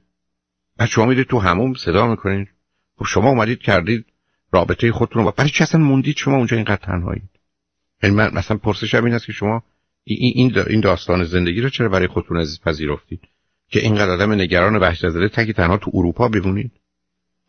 بعد 0.77 0.89
شما 0.89 1.07
می‌دید 1.07 1.27
تو 1.27 1.39
هموم 1.39 1.75
صدا 1.75 2.07
می‌کنید. 2.07 2.49
خب 2.97 3.05
شما 3.05 3.29
اومدید 3.29 3.59
کردید 3.59 4.07
رابطه 4.53 4.93
خودتون 4.93 5.25
رو 5.25 5.33
برای 5.37 5.51
چه 5.51 5.63
اصلا 5.63 5.81
موندید 5.81 6.17
شما 6.17 6.37
اونجا 6.37 6.57
اینقدر 6.57 6.85
تنهایید 6.85 7.30
یعنی 8.03 8.17
من 8.17 8.31
مثلا 8.35 8.57
پرسشم 8.57 9.05
این 9.05 9.15
است 9.15 9.27
که 9.27 9.33
شما 9.33 9.63
این 10.05 10.53
این 10.69 10.81
داستان 10.81 11.25
زندگی 11.25 11.61
رو 11.61 11.69
چرا 11.69 11.89
برای 11.89 12.07
خودتون 12.07 12.41
عزیز 12.41 12.61
پذیرفتید؟ 12.65 13.21
که 13.69 13.81
اینقدر 13.81 14.11
آدم 14.11 14.33
نگران 14.33 14.77
وحشت 14.77 15.09
زده 15.09 15.29
تکی 15.29 15.53
تنها 15.53 15.77
تو 15.77 15.91
اروپا 15.95 16.29
بمونید. 16.29 16.73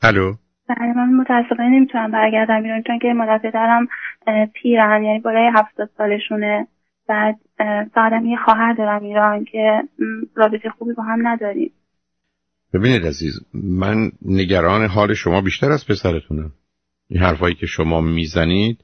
الو؟ 0.01 0.33
بله 0.69 0.94
من 0.95 1.13
متاسفانه 1.13 1.69
نمی‌تونم 1.69 2.12
برگردم 2.12 2.63
ایران 2.63 2.83
چون 2.88 3.00
که 3.00 3.07
مادر 3.07 3.38
پدرم 3.44 3.88
پیرن 4.53 5.03
یعنی 5.03 5.19
بالای 5.19 5.51
هفتاد 5.56 5.89
سالشونه. 5.98 6.68
بعد 7.07 7.36
سادم 7.95 8.25
یه 8.25 8.38
خواهر 8.45 8.74
دارم 8.74 9.04
ایران 9.04 9.45
که 9.45 9.81
رابطه 10.36 10.69
خوبی 10.69 10.94
با 10.94 11.04
هم 11.04 11.27
نداریم. 11.27 11.71
ببینید 12.74 13.06
عزیز 13.06 13.33
من 13.54 14.12
نگران 14.25 14.86
حال 14.86 15.13
شما 15.13 15.42
بیشتر 15.42 15.71
از 15.71 15.88
پسرتونم. 15.88 16.51
این 17.09 17.21
حرفایی 17.21 17.56
که 17.56 17.65
شما 17.65 18.01
می‌زنید 18.01 18.83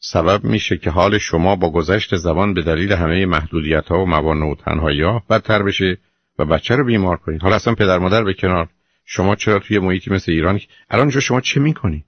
سبب 0.00 0.44
میشه 0.44 0.76
که 0.76 0.90
حال 0.90 1.18
شما 1.18 1.56
با 1.56 1.70
گذشت 1.70 2.16
زمان 2.16 2.54
به 2.54 2.62
دلیل 2.62 2.92
همه 2.92 3.26
محدودیت 3.26 3.86
ها 3.88 4.02
و 4.02 4.06
موانع 4.06 4.46
و 4.46 4.54
تنهایی 4.54 5.02
ها 5.02 5.22
بدتر 5.30 5.62
بشه 5.62 5.98
و 6.38 6.44
بچه 6.44 6.76
رو 6.76 6.84
بیمار 6.84 7.16
کنید 7.16 7.42
حالا 7.42 7.56
اصلا 7.56 7.74
پدر 7.74 7.98
مادر 7.98 8.24
به 8.24 8.34
کنار 8.34 8.68
شما 9.04 9.34
چرا 9.34 9.58
توی 9.58 9.78
محیطی 9.78 10.10
مثل 10.10 10.32
ایران 10.32 10.58
الان 10.90 11.08
جو 11.08 11.20
شما 11.20 11.40
چه 11.40 11.60
می‌کنید 11.60 12.04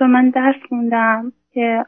من 0.00 0.30
درس 0.30 0.56
خوندم 0.68 1.32
که 1.52 1.84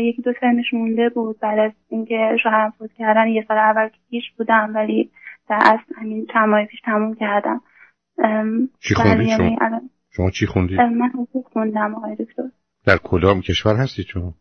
یکی 0.00 0.22
دو 0.22 0.32
سرمش 0.40 0.74
مونده 0.74 1.08
بود 1.08 1.40
بعد 1.40 1.58
از 1.58 1.72
اینکه 1.88 2.36
شوهرم 2.42 2.70
فوت 2.78 2.90
کردن 2.98 3.28
یه 3.28 3.44
سال 3.48 3.58
اول 3.58 3.88
پیش 4.10 4.24
بودم 4.38 4.72
ولی 4.74 5.10
در 5.48 5.58
اصل 5.62 5.94
همین 5.96 6.26
چند 6.32 6.48
ماه 6.48 6.64
پیش 6.64 6.80
تموم 6.80 7.14
کردم 7.14 7.60
چی 8.80 8.94
خوندید 8.94 9.36
شما؟ 9.36 9.80
شما 10.10 10.30
چی 10.30 10.46
خوندید؟ 10.46 10.80
من 10.80 11.08
حقوق 11.08 11.46
خوندم 11.52 11.94
آقای 11.94 12.16
دکتر 12.16 12.42
در 12.88 12.98
کدام 13.02 13.40
کشور 13.40 13.76
هستید 13.76 14.06
شما؟ 14.06 14.34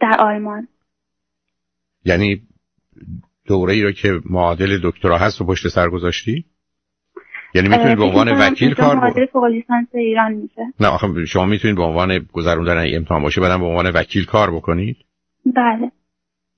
در 0.00 0.16
آلمان 0.18 0.68
یعنی 2.04 2.42
دوره 3.46 3.74
ای 3.74 3.82
رو 3.82 3.92
که 3.92 4.20
معادل 4.30 4.80
دکترا 4.82 5.18
هست 5.18 5.40
و 5.40 5.44
پشت 5.46 5.68
سر 5.68 5.88
گذاشتی؟ 5.88 6.44
یعنی 7.54 7.68
می‌تونید 7.68 7.96
به 7.96 8.04
عنوان 8.04 8.28
وکیل 8.28 8.74
کار 8.74 8.96
معادل 8.96 9.26
فوق 9.26 9.44
لیسانس 9.44 9.88
ایران 9.94 10.32
میشه 10.32 10.62
نه 10.80 10.88
آخه 10.88 11.24
شما 11.24 11.46
می‌تونید 11.46 11.76
به 11.76 11.82
عنوان 11.82 12.26
گذروندن 12.32 12.96
امتحان 12.96 13.22
باشه 13.22 13.40
بعدم 13.40 13.58
به 13.58 13.66
عنوان 13.66 13.90
وکیل 13.90 14.24
کار 14.24 14.50
بکنید؟ 14.50 14.96
بله 15.46 15.90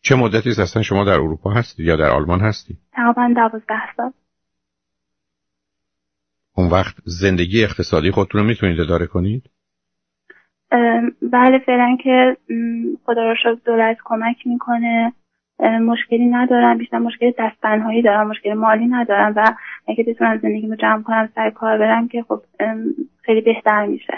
چه 0.03 0.15
مدتی 0.15 0.51
اصلا 0.51 0.83
شما 0.83 1.05
در 1.05 1.13
اروپا 1.13 1.51
هستید 1.51 1.87
یا 1.87 1.97
در 1.97 2.11
آلمان 2.11 2.41
هستید؟ 2.41 2.79
تقریبا 2.93 3.35
دوازده 3.37 3.95
سال 3.97 4.13
اون 6.55 6.71
وقت 6.71 6.97
زندگی 7.05 7.65
اقتصادی 7.65 8.11
خودتون 8.11 8.41
رو 8.41 8.47
می‌تونید 8.47 8.81
اداره 8.81 9.07
کنید؟ 9.07 9.51
بله 11.23 11.59
فعلا 11.67 11.97
که 12.05 12.37
خدا 13.05 13.29
رو 13.29 13.35
شکر 13.35 13.57
دولت 13.67 13.97
کمک 14.05 14.47
می‌کنه. 14.47 15.13
مشکلی 15.81 16.27
ندارم 16.27 16.79
بیشتر 16.79 16.99
مشکل 16.99 17.33
دستنهایی 17.39 18.03
دارم 18.03 18.29
مشکل 18.29 18.55
مالی 18.55 18.87
ندارم 18.87 19.33
و 19.37 19.55
اگه 19.89 20.05
بتونم 20.05 20.39
زندگیمو 20.39 20.75
جمع 20.77 21.03
کنم 21.03 21.29
سر 21.35 21.51
کار 21.51 21.79
برم 21.79 22.09
که 22.09 22.25
خب 22.29 22.43
خیلی 23.23 23.41
بهتر 23.41 23.87
میشه. 23.87 24.15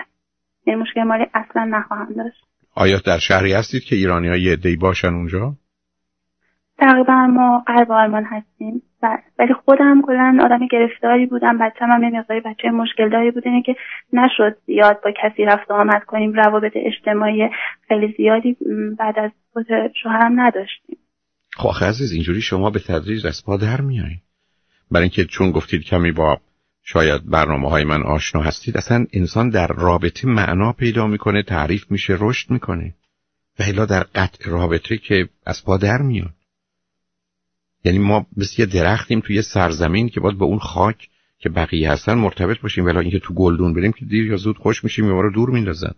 یعنی 0.67 0.81
مشکل 0.81 1.03
مالی 1.03 1.27
اصلا 1.35 1.65
نخواهم 1.65 2.13
داشت. 2.17 2.45
آیا 2.75 2.99
در 3.07 3.19
شهری 3.19 3.53
هستید 3.53 3.83
که 3.83 3.97
ایرانی 3.97 4.29
ها 4.29 4.37
یه 4.37 4.57
دی 4.57 4.77
باشن 4.77 5.09
اونجا؟ 5.09 5.53
تقریبا 6.81 7.27
ما 7.27 7.65
قلب 7.67 7.93
آلمان 7.93 8.25
هستیم 8.25 8.83
ولی 9.39 9.55
خودم 9.65 10.03
کلا 10.03 10.39
آدم 10.45 10.67
گرفتاری 10.67 11.27
بودم 11.27 11.59
بچه 11.59 11.85
هم 11.85 12.03
یه 12.03 12.11
مقداری 12.11 12.41
بچه 12.41 12.69
مشکل 12.69 13.09
داری 13.09 13.31
بود 13.31 13.47
اینه 13.47 13.63
که 13.63 13.77
نشد 14.13 14.57
زیاد 14.67 15.01
با 15.05 15.11
کسی 15.23 15.45
رفت 15.45 15.71
آمد 15.71 16.05
کنیم. 16.05 16.33
روابط 16.33 16.73
اجتماعی 16.75 17.49
خیلی 17.89 18.15
زیادی 18.17 18.57
بعد 18.99 19.19
از 19.19 19.31
خود 19.53 19.67
شوهرم 20.03 20.41
نداشتیم. 20.41 20.99
خب 21.57 21.85
عزیز 21.85 22.13
اینجوری 22.13 22.41
شما 22.41 22.71
به 22.71 22.79
تدریج 22.79 23.27
از 23.27 23.43
پا 23.47 23.57
در 23.57 23.81
میایید 23.81 24.23
برای 24.91 25.03
اینکه 25.03 25.25
چون 25.25 25.51
گفتید 25.51 25.85
کمی 25.85 26.13
با 26.13 26.41
شاید 26.83 27.31
برنامه 27.31 27.71
های 27.71 27.85
من 27.85 28.03
آشنا 28.03 28.43
هستید 28.43 28.77
اصلا 28.77 29.07
انسان 29.13 29.51
در 29.51 29.67
رابطه 29.67 30.29
معنا 30.29 30.73
پیدا 30.73 31.07
می‌کنه 31.07 31.43
تعریف 31.43 31.91
میشه 31.91 32.17
رشد 32.21 32.51
می‌کنه. 32.51 32.95
و 33.59 33.87
در 33.87 34.03
قطع 34.15 34.51
رابطه 34.51 34.97
که 34.97 35.29
از 35.47 35.65
پا 35.65 35.77
در 35.77 36.03
میاد. 36.03 36.40
یعنی 37.85 37.99
ما 37.99 38.27
مثل 38.37 38.63
یه 38.63 38.67
درختیم 38.67 39.21
توی 39.21 39.43
سرزمین 39.43 40.09
که 40.09 40.21
باید 40.21 40.39
به 40.39 40.45
اون 40.45 40.59
خاک 40.59 41.09
که 41.39 41.49
بقیه 41.49 41.91
هستن 41.91 42.15
مرتبط 42.15 42.61
باشیم 42.61 42.85
ولی 42.85 42.99
اینکه 42.99 43.19
تو 43.19 43.35
گلدون 43.35 43.75
بریم 43.75 43.93
که 43.93 44.05
دیر 44.05 44.27
یا 44.27 44.37
زود 44.37 44.59
خوش 44.59 44.85
میشیم 44.85 45.13
ما 45.13 45.21
رو 45.21 45.33
دور 45.33 45.51
میندازن. 45.51 45.93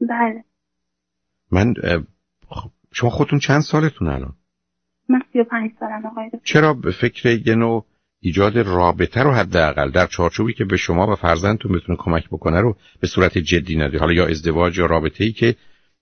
بله. 0.00 0.44
من 1.52 1.74
شما 2.92 3.10
خودتون 3.10 3.38
چند 3.38 3.60
سالتون 3.60 4.08
الان؟ 4.08 4.34
من 5.08 5.22
35 5.32 5.70
سالم 5.80 6.06
آقای 6.06 6.30
چرا 6.44 6.74
به 6.74 6.90
فکر 6.90 7.46
یه 7.46 7.54
نوع 7.54 7.84
ایجاد 8.20 8.58
رابطه 8.58 9.22
رو 9.22 9.32
حداقل 9.32 9.90
در 9.90 10.06
چارچوبی 10.06 10.52
که 10.52 10.64
به 10.64 10.76
شما 10.76 11.12
و 11.12 11.14
فرزندتون 11.14 11.72
بتونه 11.72 11.98
کمک 11.98 12.28
بکنه 12.28 12.60
رو 12.60 12.76
به 13.00 13.06
صورت 13.06 13.38
جدی 13.38 13.76
ندید 13.76 14.00
حالا 14.00 14.12
یا 14.12 14.26
ازدواج 14.26 14.78
یا 14.78 14.86
رابطه 14.86 15.24
ای 15.24 15.32
که 15.32 15.54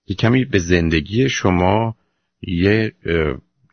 یه 0.07 0.15
کمی 0.15 0.45
به 0.45 0.59
زندگی 0.59 1.29
شما 1.29 1.95
یه 2.41 2.93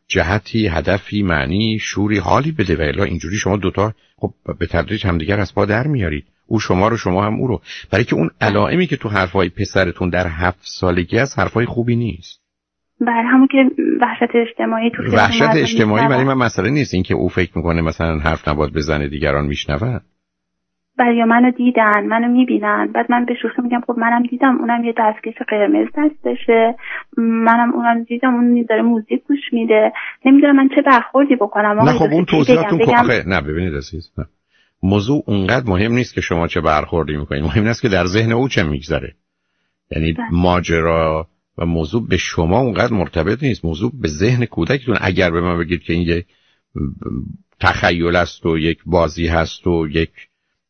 جهتی 0.07 0.67
هدفی 0.67 1.23
معنی 1.23 1.79
شوری 1.81 2.17
حالی 2.17 2.51
بده 2.51 2.75
و 2.75 2.81
الا 2.81 3.03
اینجوری 3.03 3.35
شما 3.35 3.57
دوتا 3.57 3.93
خب 4.17 4.33
به 4.59 4.65
تدریج 4.65 5.07
همدیگر 5.07 5.39
از 5.39 5.55
پا 5.55 5.65
در 5.65 5.87
میارید. 5.87 6.25
او 6.47 6.59
شما 6.59 6.87
رو 6.87 6.97
شما 6.97 7.25
هم 7.25 7.33
او 7.33 7.47
رو. 7.47 7.61
برای 7.91 8.05
که 8.05 8.15
اون 8.15 8.29
علائمی 8.41 8.87
که 8.87 8.97
تو 8.97 9.09
حرفای 9.09 9.49
پسرتون 9.49 10.09
در 10.09 10.27
هفت 10.27 10.61
سالگی 10.61 11.17
از 11.19 11.39
حرفای 11.39 11.65
خوبی 11.65 11.95
نیست. 11.95 12.41
بر 13.01 13.05
بله، 13.07 13.27
همون 13.27 13.47
که 13.47 13.57
وحشت 14.01 14.35
اجتماعی 14.49 14.91
تو 14.95 15.15
وحشت 15.15 15.55
اجتماعی 15.55 16.07
برای 16.07 16.23
من 16.23 16.33
مسئله 16.33 16.69
نیست. 16.69 16.93
این 16.93 17.03
که 17.03 17.13
او 17.13 17.29
فکر 17.29 17.51
می‌کنه 17.55 17.81
مثلا 17.81 18.19
حرف 18.19 18.47
نباد 18.47 18.73
بزنه 18.73 19.07
دیگران 19.07 19.45
میشنون. 19.45 19.99
یا 20.99 21.25
منو 21.25 21.51
دیدن 21.51 22.05
منو 22.05 22.27
می‌بینن. 22.27 22.91
بعد 22.93 23.11
من 23.11 23.25
به 23.25 23.33
شوخی 23.41 23.61
میگم 23.61 23.81
خب 23.87 23.95
منم 23.97 24.23
دیدم 24.23 24.57
اونم 24.57 24.83
یه 24.83 24.93
دستکش 24.97 25.33
قرمز 25.47 25.87
دستشه. 25.97 26.75
منم 27.17 27.73
اونم 27.73 28.03
دیدم 28.03 28.33
اون 28.33 28.65
داره 28.69 28.81
موزیک 28.81 29.23
گوش 29.27 29.53
میده. 29.53 29.91
نمی‌دونم 30.25 30.55
من 30.55 30.69
چه 30.75 30.81
برخوردی 30.81 31.35
بکنم. 31.35 31.81
نه 31.81 31.93
خب 31.93 32.13
اون 32.13 32.25
توضیحاتون 32.25 32.79
بگم... 32.79 33.11
نه 33.27 33.41
ببینید 33.41 33.75
عزیز 33.75 34.11
نه. 34.17 34.25
موضوع 34.83 35.23
اونقدر 35.27 35.69
مهم 35.69 35.91
نیست 35.91 36.15
که 36.15 36.21
شما 36.21 36.47
چه 36.47 36.61
برخوردی 36.61 37.17
می‌کنید. 37.17 37.43
مهم 37.43 37.65
است 37.65 37.81
که 37.81 37.89
در 37.89 38.05
ذهن 38.05 38.31
او 38.31 38.47
چه 38.47 38.63
میگذره. 38.63 39.13
یعنی 39.91 40.13
بله. 40.13 40.25
ماجرا 40.31 41.27
و 41.57 41.65
موضوع 41.65 42.07
به 42.09 42.17
شما 42.17 42.59
اونقدر 42.59 42.93
مرتبط 42.93 43.43
نیست. 43.43 43.65
موضوع 43.65 43.91
به 44.01 44.07
ذهن 44.07 44.45
کودکتون. 44.45 44.97
اگر 45.01 45.31
به 45.31 45.41
من 45.41 45.59
بگید 45.59 45.81
که 45.81 45.93
این 45.93 46.01
یک 46.01 46.25
تخیل 47.59 48.15
است 48.15 48.45
و 48.45 48.57
یک 48.57 48.79
بازی 48.85 49.27
هست 49.27 49.67
و 49.67 49.87
یک 49.87 50.09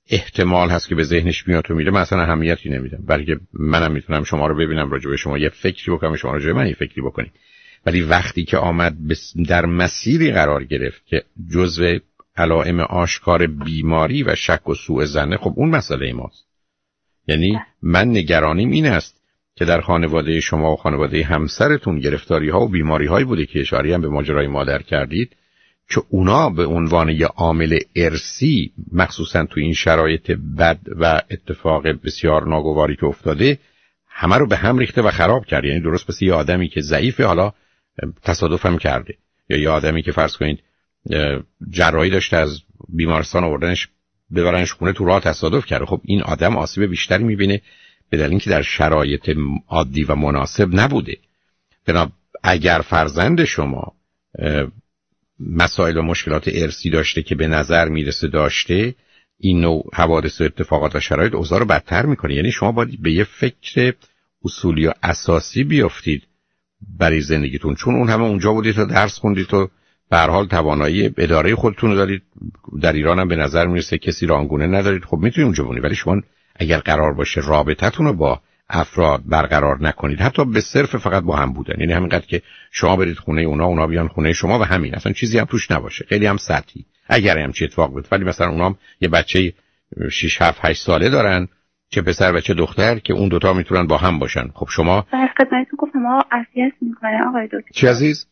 احتمال 0.09 0.69
هست 0.69 0.87
که 0.87 0.95
به 0.95 1.03
ذهنش 1.03 1.47
میاد 1.47 1.71
و 1.71 1.75
میره. 1.75 1.91
من 1.91 2.01
اصلا 2.01 2.21
اهمیتی 2.21 2.69
نمیدم. 2.69 3.03
بلکه 3.07 3.39
منم 3.53 3.91
می‌تونم 3.91 4.23
شما 4.23 4.47
رو 4.47 4.55
ببینم 4.55 4.91
راجع 4.91 5.09
به 5.09 5.17
شما 5.17 5.37
یه 5.37 5.49
فکری 5.49 5.91
بکنم 5.91 6.15
شما 6.15 6.31
راجع 6.31 6.45
به 6.45 6.53
من 6.53 6.67
یه 6.67 6.73
فکری 6.73 7.01
بکنید. 7.01 7.31
ولی 7.85 8.01
وقتی 8.01 8.43
که 8.43 8.57
آمد 8.57 8.95
در 9.47 9.65
مسیری 9.65 10.31
قرار 10.31 10.63
گرفت 10.63 11.05
که 11.05 11.23
جزء 11.53 11.97
علائم 12.37 12.79
آشکار 12.79 13.47
بیماری 13.47 14.23
و 14.23 14.35
شک 14.35 14.69
و 14.69 14.73
سوء 14.73 15.05
زنه 15.05 15.37
خب 15.37 15.53
اون 15.55 15.69
مسئله 15.69 16.13
ماست. 16.13 16.45
یعنی 17.27 17.59
من 17.81 18.09
نگرانیم 18.09 18.71
این 18.71 18.85
است 18.85 19.21
که 19.55 19.65
در 19.65 19.81
خانواده 19.81 20.39
شما 20.39 20.73
و 20.73 20.75
خانواده 20.75 21.23
همسرتون 21.23 21.99
گرفتاری 21.99 22.49
ها 22.49 22.61
و 22.61 22.69
بیماری 22.69 23.05
هایی 23.05 23.25
بوده 23.25 23.45
که 23.45 23.59
اشاری 23.59 23.93
هم 23.93 24.01
به 24.01 24.09
ماجرای 24.09 24.47
مادر 24.47 24.81
کردید. 24.81 25.35
که 25.89 26.01
اونا 26.09 26.49
به 26.49 26.65
عنوان 26.65 27.09
یه 27.09 27.25
عامل 27.25 27.79
ارسی 27.95 28.73
مخصوصا 28.91 29.45
تو 29.45 29.59
این 29.59 29.73
شرایط 29.73 30.31
بد 30.31 30.79
و 30.99 31.21
اتفاق 31.31 31.87
بسیار 31.87 32.47
ناگواری 32.47 32.95
که 32.95 33.05
افتاده 33.05 33.59
همه 34.07 34.37
رو 34.37 34.47
به 34.47 34.57
هم 34.57 34.77
ریخته 34.77 35.01
و 35.01 35.11
خراب 35.11 35.45
کرد. 35.45 35.65
یعنی 35.65 35.79
درست 35.79 36.07
پس 36.07 36.21
یه 36.21 36.33
آدمی 36.33 36.67
که 36.67 36.81
ضعیفه 36.81 37.25
حالا 37.25 37.53
تصادف 38.23 38.65
هم 38.65 38.77
کرده. 38.77 39.17
یا 39.49 39.57
یه 39.57 39.69
آدمی 39.69 40.01
که 40.01 40.11
فرض 40.11 40.37
کنید 40.37 40.63
جراحی 41.69 42.09
داشته 42.09 42.37
از 42.37 42.61
بیمارستان 42.89 43.43
آوردنش 43.43 43.87
ببرنش 44.35 44.73
خونه 44.73 44.93
تو 44.93 45.05
راه 45.05 45.19
تصادف 45.19 45.65
کرده. 45.65 45.85
خب 45.85 46.01
این 46.03 46.21
آدم 46.21 46.57
آسیب 46.57 46.83
بیشتری 46.83 47.23
می‌بینه 47.23 47.61
به 48.09 48.17
دلیل 48.17 48.29
اینکه 48.29 48.49
در 48.49 48.61
شرایط 48.61 49.37
عادی 49.67 50.03
و 50.03 50.15
مناسب 50.15 50.69
نبوده. 50.71 51.17
بنا 51.85 52.11
اگر 52.43 52.81
فرزند 52.85 53.43
شما 53.43 53.93
مسائل 55.39 55.97
و 55.97 56.01
مشکلات 56.01 56.49
ارسی 56.53 56.89
داشته 56.89 57.21
که 57.21 57.35
به 57.35 57.47
نظر 57.47 57.89
می‌رسه 57.89 58.27
داشته 58.27 58.95
این 59.39 59.61
نوع 59.61 59.83
حوادث 59.93 60.41
و 60.41 60.43
اتفاقات 60.43 60.95
و 60.95 60.99
شرایط 60.99 61.33
اوضاع 61.33 61.59
رو 61.59 61.65
بدتر 61.65 62.05
می‌کنه. 62.05 62.33
یعنی 62.33 62.51
شما 62.51 62.71
باید 62.71 63.01
به 63.01 63.11
یه 63.11 63.23
فکر 63.23 63.93
اصولی 64.45 64.87
و 64.87 64.93
اساسی 65.03 65.63
بیافتید 65.63 66.23
برای 66.99 67.21
زندگیتون. 67.21 67.75
چون 67.75 67.95
اون 67.95 68.09
همه 68.09 68.23
اونجا 68.23 68.53
بودید 68.53 68.75
تا 68.75 68.85
درس 68.85 69.19
خوندید 69.19 69.53
و 69.53 69.69
به 70.09 70.17
حال 70.17 70.47
توانایی 70.47 71.13
اداره 71.17 71.55
خودتون 71.55 71.89
رو 71.89 71.95
دارید. 71.95 72.21
در 72.81 72.93
ایران 72.93 73.19
هم 73.19 73.27
به 73.27 73.35
نظر 73.35 73.65
می‌رسه 73.67 73.97
کسی 73.97 74.25
رانگونه 74.25 74.67
ندارید. 74.67 75.05
خب 75.05 75.17
می‌تونید 75.17 75.45
اونجا 75.45 75.63
بونید 75.63 75.83
ولی 75.83 75.95
شما 75.95 76.21
اگر 76.55 76.77
قرار 76.77 77.13
باشه 77.13 77.41
رابطتون 77.41 78.05
رو 78.05 78.13
با 78.13 78.41
افراد 78.69 79.21
برقرار 79.25 79.77
نکنید. 79.81 80.21
حتی 80.21 80.45
به 80.45 80.61
صرف 80.61 80.95
فقط 80.95 81.23
با 81.23 81.35
هم 81.35 81.53
بودن. 81.53 81.79
یعنی 81.79 81.93
همینقدر 81.93 82.25
که 82.25 82.41
شما 82.71 82.95
برید 82.95 83.17
خونه 83.17 83.41
اونا 83.41 83.65
اونا 83.65 83.87
بیان 83.87 84.07
خونه 84.07 84.33
شما 84.33 84.59
و 84.59 84.63
همین. 84.63 84.95
اصلا 84.95 85.11
چیزی 85.11 85.39
هم 85.39 85.45
توش 85.45 85.71
نباشه. 85.71 86.05
خیلی 86.09 86.25
هم 86.25 86.37
سطحی. 86.37 86.85
اگر 87.07 87.37
هم 87.37 87.51
چی 87.51 87.65
اتفاق 87.65 87.91
بود 87.91 88.07
ولی 88.11 88.23
مثلا 88.23 88.49
اونا 88.49 88.65
هم 88.65 88.75
یه 89.01 89.09
بچه 89.09 89.53
6 90.11 90.41
7 90.41 90.59
8 90.65 90.83
ساله 90.83 91.09
دارن. 91.09 91.47
چه 91.89 92.01
پسر 92.01 92.35
و 92.35 92.39
چه 92.39 92.53
دختر 92.53 92.99
که 92.99 93.13
اون 93.13 93.29
دوتا 93.29 93.53
می‌تونن 93.53 93.87
با 93.87 93.97
هم 93.97 94.19
باشن. 94.19 94.47
خب 94.53 94.67
شما 94.69 95.05
در 95.13 95.29
خدمتتون 95.37 95.77
گفتم 95.77 95.99
ما 95.99 96.23
اذیت 96.31 96.73
می‌کنه 96.81 97.27
آقای 97.27 97.45
دکتر. 97.45 97.71
چی 97.73 97.87
عزیز؟ 97.87 98.27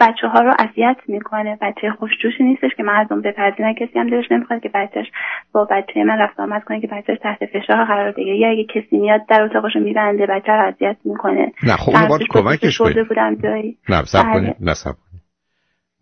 بچه 0.00 0.28
ها 0.28 0.40
رو 0.40 0.54
اذیت 0.58 0.96
می‌کنه. 1.08 1.58
بچه 1.60 1.90
خوشجوشی 1.98 2.44
نیستش 2.44 2.70
که 2.76 2.82
مردم 2.82 3.22
بپذیرن 3.22 3.74
کسی 3.74 3.98
هم 3.98 4.10
دلش 4.10 4.32
نمی‌خواد 4.32 4.62
که 4.62 4.70
بچهش 4.74 5.06
با 5.52 5.64
بچه 5.70 6.04
من 6.04 6.18
رفت 6.18 6.40
آمد 6.40 6.64
کنه 6.64 6.80
که 6.80 6.86
بچهش 6.86 7.18
تحت 7.22 7.38
فشار 7.46 7.84
قرار 7.84 8.12
بگیره. 8.12 8.38
یا 8.38 8.50
اگه 8.50 8.64
کسی 8.64 8.98
میاد 8.98 9.20
در 9.28 9.42
اتاقش 9.42 9.76
میبنده 9.76 10.26
بچه 10.26 10.52
رو 10.52 10.66
اذیت 10.66 10.96
می‌کنه. 11.04 11.52
نه 11.62 11.76
خب 11.76 12.08
باید 12.08 12.22
کمکش 12.30 12.78
بودم 12.78 13.34
جایی. 13.42 13.78
نه 13.88 14.04
سب 14.04 14.22
بله. 14.22 14.32
کنید 14.32 14.56
نه 14.60 14.74
سب 14.74 14.92
کنید 14.92 15.22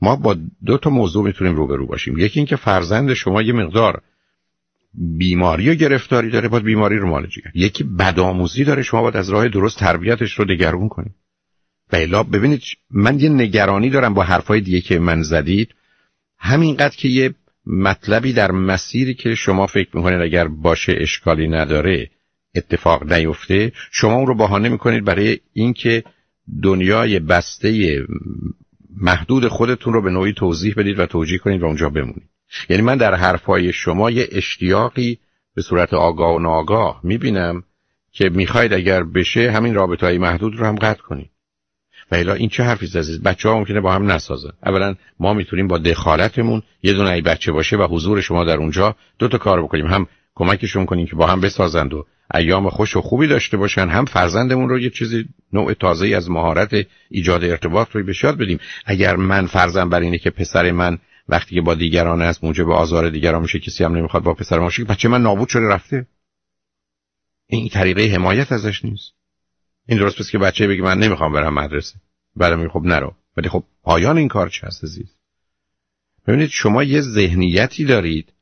ما 0.02 0.16
با 0.16 0.36
دو 0.66 0.78
تا 0.78 0.90
موضوع 0.90 1.24
می‌تونیم 1.24 1.54
روبرو 1.54 1.86
باشیم. 1.86 2.18
یکی 2.18 2.40
اینکه 2.40 2.56
فرزند 2.56 3.14
شما 3.14 3.42
یه 3.42 3.52
مقدار 3.52 4.00
بیماری 5.18 5.70
و 5.70 5.74
گرفتاری 5.74 6.30
داره 6.30 6.48
باید 6.48 6.64
بیماری 6.64 6.98
رو 6.98 7.08
مالجی 7.08 7.42
یکی 7.54 7.84
بدآموزی 7.98 8.64
داره 8.64 8.82
شما 8.82 9.02
باید 9.02 9.16
از 9.16 9.30
راه 9.30 9.48
درست 9.48 9.78
تربیتش 9.78 10.32
رو 10.32 10.44
دگرگون 10.44 10.88
کنید 10.88 11.14
و 11.92 12.24
ببینید 12.24 12.62
من 12.90 13.20
یه 13.20 13.28
نگرانی 13.28 13.90
دارم 13.90 14.14
با 14.14 14.22
حرفای 14.22 14.60
دیگه 14.60 14.80
که 14.80 14.98
من 14.98 15.22
زدید. 15.22 15.74
همینقدر 16.38 16.96
که 16.96 17.08
یه 17.08 17.34
مطلبی 17.66 18.32
در 18.32 18.52
مسیری 18.52 19.14
که 19.14 19.34
شما 19.34 19.66
فکر 19.66 19.96
می‌کنید 19.96 20.20
اگر 20.20 20.48
باشه 20.48 20.94
اشکالی 21.00 21.48
نداره 21.48 22.10
اتفاق 22.54 23.12
نیفته 23.12 23.72
شما 23.90 24.14
اون 24.14 24.26
رو 24.26 24.34
بهانه 24.34 24.68
می‌کنید 24.68 25.04
برای 25.04 25.38
اینکه 25.52 26.04
دنیای 26.62 27.18
بسته 27.18 28.00
محدود 29.00 29.48
خودتون 29.48 29.92
رو 29.92 30.02
به 30.02 30.10
نوعی 30.10 30.32
توضیح 30.32 30.74
بدید 30.76 30.98
و 30.98 31.06
توجیه 31.06 31.38
کنید 31.38 31.62
و 31.62 31.66
اونجا 31.66 31.88
بمونید. 31.88 32.28
یعنی 32.68 32.82
من 32.82 32.96
در 32.96 33.14
حرفای 33.14 33.72
شما 33.72 34.10
یه 34.10 34.28
اشتیاقی 34.32 35.18
به 35.54 35.62
صورت 35.62 35.94
آگاه 35.94 36.34
و 36.34 36.38
ناگاه 36.38 37.00
می‌بینم 37.04 37.62
که 38.12 38.28
می‌خواید 38.28 38.72
اگر 38.72 39.02
بشه 39.02 39.50
همین 39.50 39.74
رابطه 39.74 40.06
های 40.06 40.18
محدود 40.18 40.56
رو 40.56 40.66
هم 40.66 40.74
قطع 40.74 41.02
کنید. 41.02 41.30
و 42.10 42.14
الا 42.14 42.34
این 42.34 42.48
چه 42.48 42.62
حرفی 42.62 42.86
عزیز 42.98 43.22
بچه 43.22 43.48
ها 43.48 43.58
ممکنه 43.58 43.80
با 43.80 43.92
هم 43.92 44.10
نسازن. 44.10 44.52
اولا 44.66 44.94
ما 45.20 45.34
می‌تونیم 45.34 45.68
با 45.68 45.78
دخالتمون 45.78 46.62
یه 46.82 46.92
دونه 46.92 47.10
ای 47.10 47.20
بچه 47.20 47.52
باشه 47.52 47.76
و 47.76 47.86
حضور 47.90 48.20
شما 48.20 48.44
در 48.44 48.56
اونجا 48.56 48.96
دو 49.18 49.28
تا 49.28 49.38
کار 49.38 49.62
بکنیم. 49.62 49.86
هم 49.86 50.06
کمکشون 50.34 50.86
کنیم 50.86 51.06
که 51.06 51.16
با 51.16 51.26
هم 51.26 51.40
بسازند 51.40 51.94
و 51.94 52.06
ایام 52.34 52.68
خوش 52.68 52.96
و 52.96 53.00
خوبی 53.00 53.26
داشته 53.26 53.56
باشن. 53.56 53.88
هم 53.88 54.04
فرزندمون 54.04 54.68
رو 54.68 54.78
یه 54.78 54.90
چیزی 54.90 55.24
نوع 55.52 55.72
تازه 55.72 56.08
از 56.08 56.30
مهارت 56.30 56.86
ایجاد 57.10 57.44
ارتباط 57.44 57.88
رو 57.92 58.04
بهش 58.04 58.24
یاد 58.24 58.38
بدیم. 58.38 58.58
اگر 58.86 59.16
من 59.16 59.46
فرزند 59.46 59.90
بر 59.90 60.00
اینه 60.00 60.18
که 60.18 60.30
پسر 60.30 60.70
من 60.70 60.98
وقتی 61.28 61.54
که 61.54 61.60
با 61.60 61.74
دیگران 61.74 62.22
است 62.22 62.44
موجب 62.44 62.70
آزار 62.70 63.10
دیگران 63.10 63.42
میشه 63.42 63.58
کسی 63.58 63.84
هم 63.84 63.96
نمی‌خواد 63.96 64.22
با 64.22 64.34
پسر 64.34 64.58
باشه 64.58 64.84
بچه 64.84 65.08
من 65.08 65.22
نابود 65.22 65.48
شده 65.48 65.68
رفته. 65.68 66.06
این 67.46 67.68
طریقه 67.68 68.14
حمایت 68.14 68.52
ازش 68.52 68.84
نیست. 68.84 69.12
این 69.88 69.98
درست 69.98 70.18
پس 70.18 70.30
که 70.30 70.38
بچه 70.38 70.66
بگه 70.66 70.82
من 70.82 70.98
نمی‌خوام 70.98 71.32
برم 71.32 71.54
مدرسه. 71.54 71.94
برای 72.36 72.68
خب 72.68 72.82
نرو. 72.84 73.14
ولی 73.36 73.48
خب 73.48 73.64
پایان 73.82 74.18
این 74.18 74.28
کار 74.28 74.48
چه 74.48 74.66
هست 74.66 74.84
عزیز؟ 74.84 75.16
ببینید 76.26 76.48
شما 76.48 76.82
یه 76.82 77.00
ذهنیتی 77.00 77.84
دارید 77.84 78.32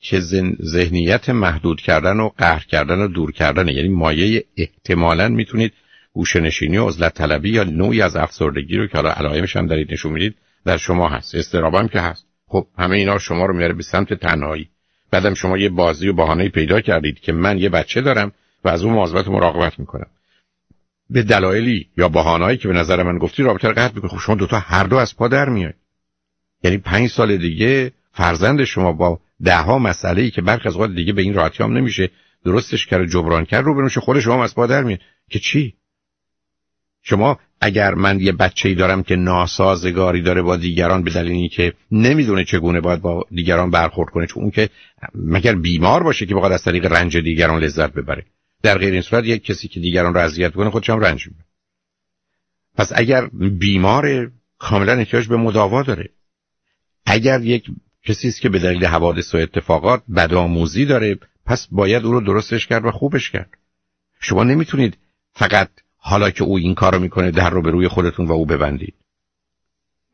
که 0.00 0.20
ذهنیت 0.62 1.30
محدود 1.30 1.80
کردن 1.80 2.20
و 2.20 2.28
قهر 2.28 2.64
کردن 2.64 2.98
و 2.98 3.08
دور 3.08 3.32
کردن 3.32 3.68
یعنی 3.68 3.88
مایه 3.88 4.44
احتمالا 4.56 5.28
می‌تونید 5.28 5.72
گوشنشینی 6.12 6.76
و 6.76 6.88
عزلت 6.88 7.14
طلبی 7.14 7.50
یا 7.50 7.64
نوعی 7.64 8.02
از 8.02 8.16
افسردگی 8.16 8.76
رو 8.76 8.86
که 8.86 8.96
حالا 8.96 9.10
علائمش 9.10 9.56
هم 9.56 9.66
دارید 9.66 9.92
نشون 9.92 10.12
می‌دید 10.12 10.34
در 10.64 10.76
شما 10.76 11.08
هست. 11.08 11.34
استراب 11.34 11.74
هم 11.74 11.88
که 11.88 12.00
هست. 12.00 12.26
خب 12.46 12.66
همه 12.78 12.96
اینا 12.96 13.18
شما 13.18 13.46
رو 13.46 13.56
میاره 13.56 13.74
به 13.74 13.82
سمت 13.82 14.14
تنهایی. 14.14 14.68
بعدم 15.10 15.34
شما 15.34 15.58
یه 15.58 15.68
بازی 15.68 16.08
و 16.08 16.12
بهانه 16.12 16.48
پیدا 16.48 16.80
کردید 16.80 17.20
که 17.20 17.32
من 17.32 17.58
یه 17.58 17.68
بچه 17.68 18.00
دارم 18.00 18.32
و 18.64 18.68
از 18.68 18.82
اون 18.82 18.94
مواظبت 18.94 19.28
مراقبت 19.28 19.78
می‌کنم. 19.78 20.06
به 21.12 21.22
دلایلی 21.22 21.86
یا 21.96 22.08
بهانه‌ای 22.08 22.56
که 22.56 22.68
به 22.68 22.74
نظر 22.74 23.02
من 23.02 23.18
گفتی 23.18 23.42
رابطه 23.42 23.68
رو 23.68 23.74
قطع 23.74 24.08
خب 24.08 24.18
شما 24.18 24.34
دوتا 24.34 24.58
هر 24.58 24.84
دو 24.84 24.96
از 24.96 25.16
پا 25.16 25.28
در 25.28 25.48
میاد 25.48 25.74
یعنی 26.62 26.78
پنج 26.78 27.10
سال 27.10 27.36
دیگه 27.36 27.92
فرزند 28.12 28.64
شما 28.64 28.92
با 28.92 29.20
دهها 29.44 29.78
مسئله 29.78 30.22
ای 30.22 30.30
که 30.30 30.42
برخی 30.42 30.68
از 30.68 30.94
دیگه 30.94 31.12
به 31.12 31.22
این 31.22 31.34
راحتی 31.34 31.62
هم 31.62 31.72
نمیشه 31.72 32.10
درستش 32.44 32.86
کرد 32.86 33.06
جبران 33.06 33.44
کرد 33.44 33.64
رو 33.64 33.74
بنوشه 33.74 34.00
خود 34.00 34.20
شما 34.20 34.44
از 34.44 34.54
پا 34.54 34.66
در 34.66 34.82
میاد. 34.82 35.00
که 35.30 35.38
چی؟ 35.38 35.74
شما 37.02 37.38
اگر 37.60 37.94
من 37.94 38.20
یه 38.20 38.32
بچه 38.32 38.68
ای 38.68 38.74
دارم 38.74 39.02
که 39.02 39.16
ناسازگاری 39.16 40.22
داره 40.22 40.42
با 40.42 40.56
دیگران 40.56 41.02
به 41.02 41.10
دلیل 41.10 41.32
اینکه 41.32 41.72
نمی‌دونه 41.90 42.44
چگونه 42.44 42.80
باید 42.80 43.00
با 43.00 43.24
دیگران 43.30 43.70
برخورد 43.70 44.10
کنه 44.10 44.26
چون 44.26 44.42
اون 44.42 44.50
که 44.50 44.68
مگر 45.14 45.54
بیمار 45.54 46.02
باشه 46.02 46.26
که 46.26 46.34
بخواد 46.34 46.52
از 46.52 46.64
طریق 46.64 46.86
رنج 46.86 47.16
دیگران 47.16 47.62
لذت 47.62 47.92
ببره. 47.92 48.24
در 48.62 48.78
غیر 48.78 48.92
این 48.92 49.02
صورت 49.02 49.24
یک 49.24 49.44
کسی 49.44 49.68
که 49.68 49.80
دیگران 49.80 50.14
رو 50.14 50.20
اذیت 50.20 50.52
کنه 50.52 50.70
خودش 50.70 50.90
هم 50.90 51.00
رنج 51.00 51.26
می‌بره. 51.26 51.44
پس 52.76 52.92
اگر 52.94 53.26
بیمار 53.58 54.32
کاملا 54.58 54.92
احتیاج 54.92 55.28
به 55.28 55.36
مداوا 55.36 55.82
داره 55.82 56.08
اگر 57.06 57.40
یک 57.40 57.66
کسی 58.04 58.28
است 58.28 58.40
که 58.40 58.48
به 58.48 58.58
دلیل 58.58 58.84
حوادث 58.84 59.34
و 59.34 59.38
اتفاقات 59.38 60.02
بدآموزی 60.16 60.84
داره 60.84 61.18
پس 61.46 61.68
باید 61.70 62.04
او 62.04 62.12
رو 62.12 62.20
درستش 62.20 62.66
کرد 62.66 62.84
و 62.84 62.90
خوبش 62.90 63.30
کرد. 63.30 63.50
شما 64.20 64.44
نمی‌تونید 64.44 64.98
فقط 65.32 65.68
حالا 65.96 66.30
که 66.30 66.44
او 66.44 66.58
این 66.58 66.74
کارو 66.74 66.98
می‌کنه 66.98 67.30
در 67.30 67.50
رو 67.50 67.62
به 67.62 67.70
روی 67.70 67.88
خودتون 67.88 68.26
و 68.26 68.32
او 68.32 68.46
ببندید. 68.46 68.94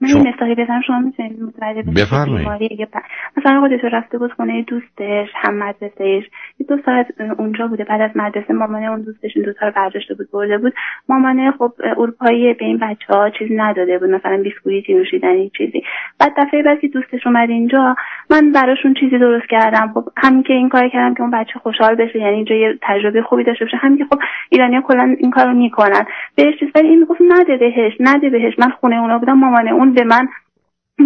من 0.01 0.09
شما... 0.09 0.23
مثالی 0.23 0.55
بزنم 0.55 0.81
شما 0.87 0.99
می‌تونید 0.99 1.43
متوجه 1.43 1.83
بفرمایید. 1.83 2.89
مثلا 3.37 3.61
خودش 3.61 3.81
رفته 3.93 4.19
بود 4.19 4.33
خونه 4.33 4.63
دوستش 4.63 5.29
هم 5.35 5.55
مدرسهش 5.55 6.25
یه 6.59 6.67
دو 6.69 6.79
ساعت 6.85 7.07
اونجا 7.39 7.67
بوده 7.67 7.85
بعد 7.85 8.01
از 8.01 8.11
مدرسه 8.15 8.55
مامانه 8.55 8.91
اون 8.91 9.03
دوستش 9.03 9.37
این 9.37 9.45
دوتا 9.45 9.67
رو 9.67 9.73
برداشته 9.77 10.15
بود 10.15 10.31
برده 10.33 10.59
بود. 10.59 10.75
مامانه 11.09 11.51
خب 11.51 11.73
اروپایی 11.97 12.55
به 12.55 12.65
این 12.65 12.79
بچه 12.79 13.15
ها 13.15 13.31
چیزی 13.31 13.55
نداده 13.55 13.99
بود 13.99 14.11
مثلا 14.11 14.43
بیسکویتی 14.43 14.95
نوشیدنی 14.95 15.51
چیزی. 15.59 15.83
بعد 16.21 16.33
دفعه 16.37 16.63
بعد 16.63 16.81
که 16.81 16.89
دوستش 16.89 17.27
اومد 17.27 17.51
اینجا 17.51 17.97
من 18.31 18.53
براشون 18.53 18.95
چیزی 18.95 19.19
درست 19.19 19.47
کردم. 19.49 19.91
خب 19.95 20.05
همین 20.17 20.43
که 20.43 20.53
این 20.53 20.69
کار 20.69 20.89
کردم 20.89 21.15
که 21.15 21.21
اون 21.21 21.31
بچه 21.31 21.59
خوشحال 21.59 21.95
بشه 21.95 22.19
یعنی 22.19 22.37
اینجا 22.37 22.55
یه 22.55 22.79
تجربه 22.83 23.23
خوبی 23.23 23.45
داشته 23.45 23.65
باشه. 23.65 23.77
همین 23.77 23.99
که 23.99 24.05
خب 24.05 24.19
ایرانیا 24.51 24.81
کلا 24.81 25.17
این 25.19 25.31
کارو 25.31 25.55
می‌کنن. 25.55 26.05
بهش 26.37 26.59
چیز 26.61 26.69
ولی 26.75 26.89
این 26.89 26.99
می‌گفت 26.99 27.21
نده 27.29 27.57
بهش 27.57 27.93
نده 28.01 28.31
بهش. 28.31 28.59
من 28.59 28.71
خونه 28.71 28.97
اونا 28.97 29.19
بودم 29.19 29.39
مامانه 29.39 29.71
اون 29.71 29.88
به 29.95 30.05
من 30.05 30.29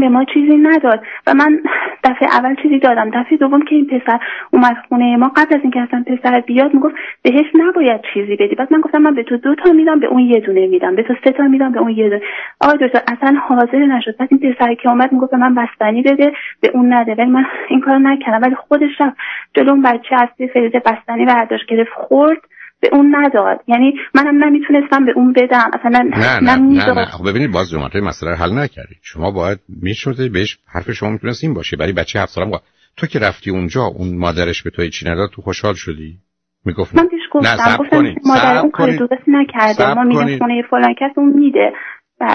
به 0.00 0.08
ما 0.08 0.24
چیزی 0.24 0.56
نداد. 0.56 1.02
و 1.26 1.34
من 1.34 1.60
دفعه 2.04 2.28
اول 2.38 2.54
چیزی 2.62 2.78
دادم. 2.78 3.10
دفعه 3.10 3.36
دوم 3.36 3.62
که 3.62 3.74
این 3.74 3.86
پسر 3.86 4.18
اومد 4.50 4.76
خونه 4.88 5.16
ما 5.16 5.28
قبل 5.28 5.56
از 5.56 5.60
اینکه 5.62 5.80
اصلا 5.80 6.04
پسر 6.06 6.40
بیاد 6.40 6.74
می‌گفت 6.74 6.94
بهش 7.22 7.46
نباید 7.54 8.00
چیزی 8.14 8.36
بدی. 8.36 8.54
بعد 8.54 8.72
من 8.72 8.80
گفتم 8.80 8.98
من 8.98 9.14
به 9.14 9.22
تو 9.22 9.36
دو 9.36 9.54
تا 9.54 9.72
میدم 9.72 10.00
به 10.00 10.06
اون 10.06 10.20
یه 10.20 10.40
دونه 10.40 10.66
میدم. 10.66 10.94
به 10.94 11.02
تو 11.02 11.14
سه 11.24 11.32
تا 11.32 11.42
میدم 11.42 11.72
به 11.72 11.80
اون 11.80 11.90
یه 11.90 12.08
دونه. 12.08 12.22
آقای 12.60 12.78
دکتر 12.88 13.00
اصلا 13.12 13.38
حاضر 13.38 13.78
نشد. 13.78 14.16
بعد 14.16 14.28
این 14.30 14.52
پسر 14.52 14.74
که 14.74 14.88
اومد 14.88 15.12
می‌گفت 15.12 15.34
من 15.34 15.54
بستنی 15.54 16.02
بده 16.02 16.32
به 16.60 16.70
اون 16.74 16.92
نده. 16.92 17.14
ولی 17.14 17.30
من 17.30 17.46
این 17.68 17.80
کارو 17.80 17.98
نکردم. 17.98 18.42
ولی 18.42 18.54
خودش 18.54 19.00
رفت 19.00 19.16
جلو 19.54 19.70
اون 19.70 19.82
بچه 19.82 20.16
از 20.16 20.28
فریزر 20.52 20.78
بستنی 20.78 21.24
برداشت 21.24 21.66
گرفت 21.66 21.92
خورد. 21.92 22.40
به 22.82 22.88
اون 22.92 23.16
نداد. 23.16 23.60
یعنی 23.68 23.94
منم 24.14 24.44
نمی‌تونستم 24.44 25.04
به 25.06 25.12
اون 25.16 25.32
بدم. 25.32 25.70
اصلا 25.72 25.90
نه 25.90 26.40
نه 26.40 26.56
نه, 26.56 26.92
نه, 26.92 27.04
خب 27.04 27.30
ببینید 27.30 27.50
باز 27.50 27.70
جمعه 27.70 28.00
مسئله 28.00 28.30
رو 28.30 28.36
حل 28.36 28.52
نکردید. 28.52 28.98
شما 29.02 29.30
باید 29.30 29.58
می‌شده 29.68 30.28
بهش 30.28 30.58
حرف 30.66 30.92
شما 30.92 31.10
می‌تونست 31.10 31.44
این 31.44 31.54
باشه. 31.54 31.76
برای 31.76 31.92
بچه 31.92 32.20
هفت 32.20 32.32
سالم 32.32 32.60
تو 32.96 33.06
که 33.06 33.18
رفتی 33.18 33.50
اونجا 33.50 33.82
اون 33.82 34.18
مادرش 34.18 34.62
به 34.62 34.70
تو 34.70 34.88
چی 34.88 35.06
نداد 35.06 35.30
تو 35.30 35.42
خوشحال 35.42 35.74
شدی؟ 35.74 36.18
می‌گفت 36.64 36.94
من 36.94 37.06
پیش 37.06 37.20
گفتم. 37.30 37.76
گفتم 37.78 38.14
مادر 38.24 38.56
اون 38.56 38.70
کار 38.70 38.96
درست 38.96 39.28
نکرده. 39.28 39.94
ما 39.94 40.02
میگیم 40.02 40.38
خونه 40.38 40.62
فلان 40.70 40.94
کس 41.00 41.10
اون 41.16 41.32
میده. 41.32 41.72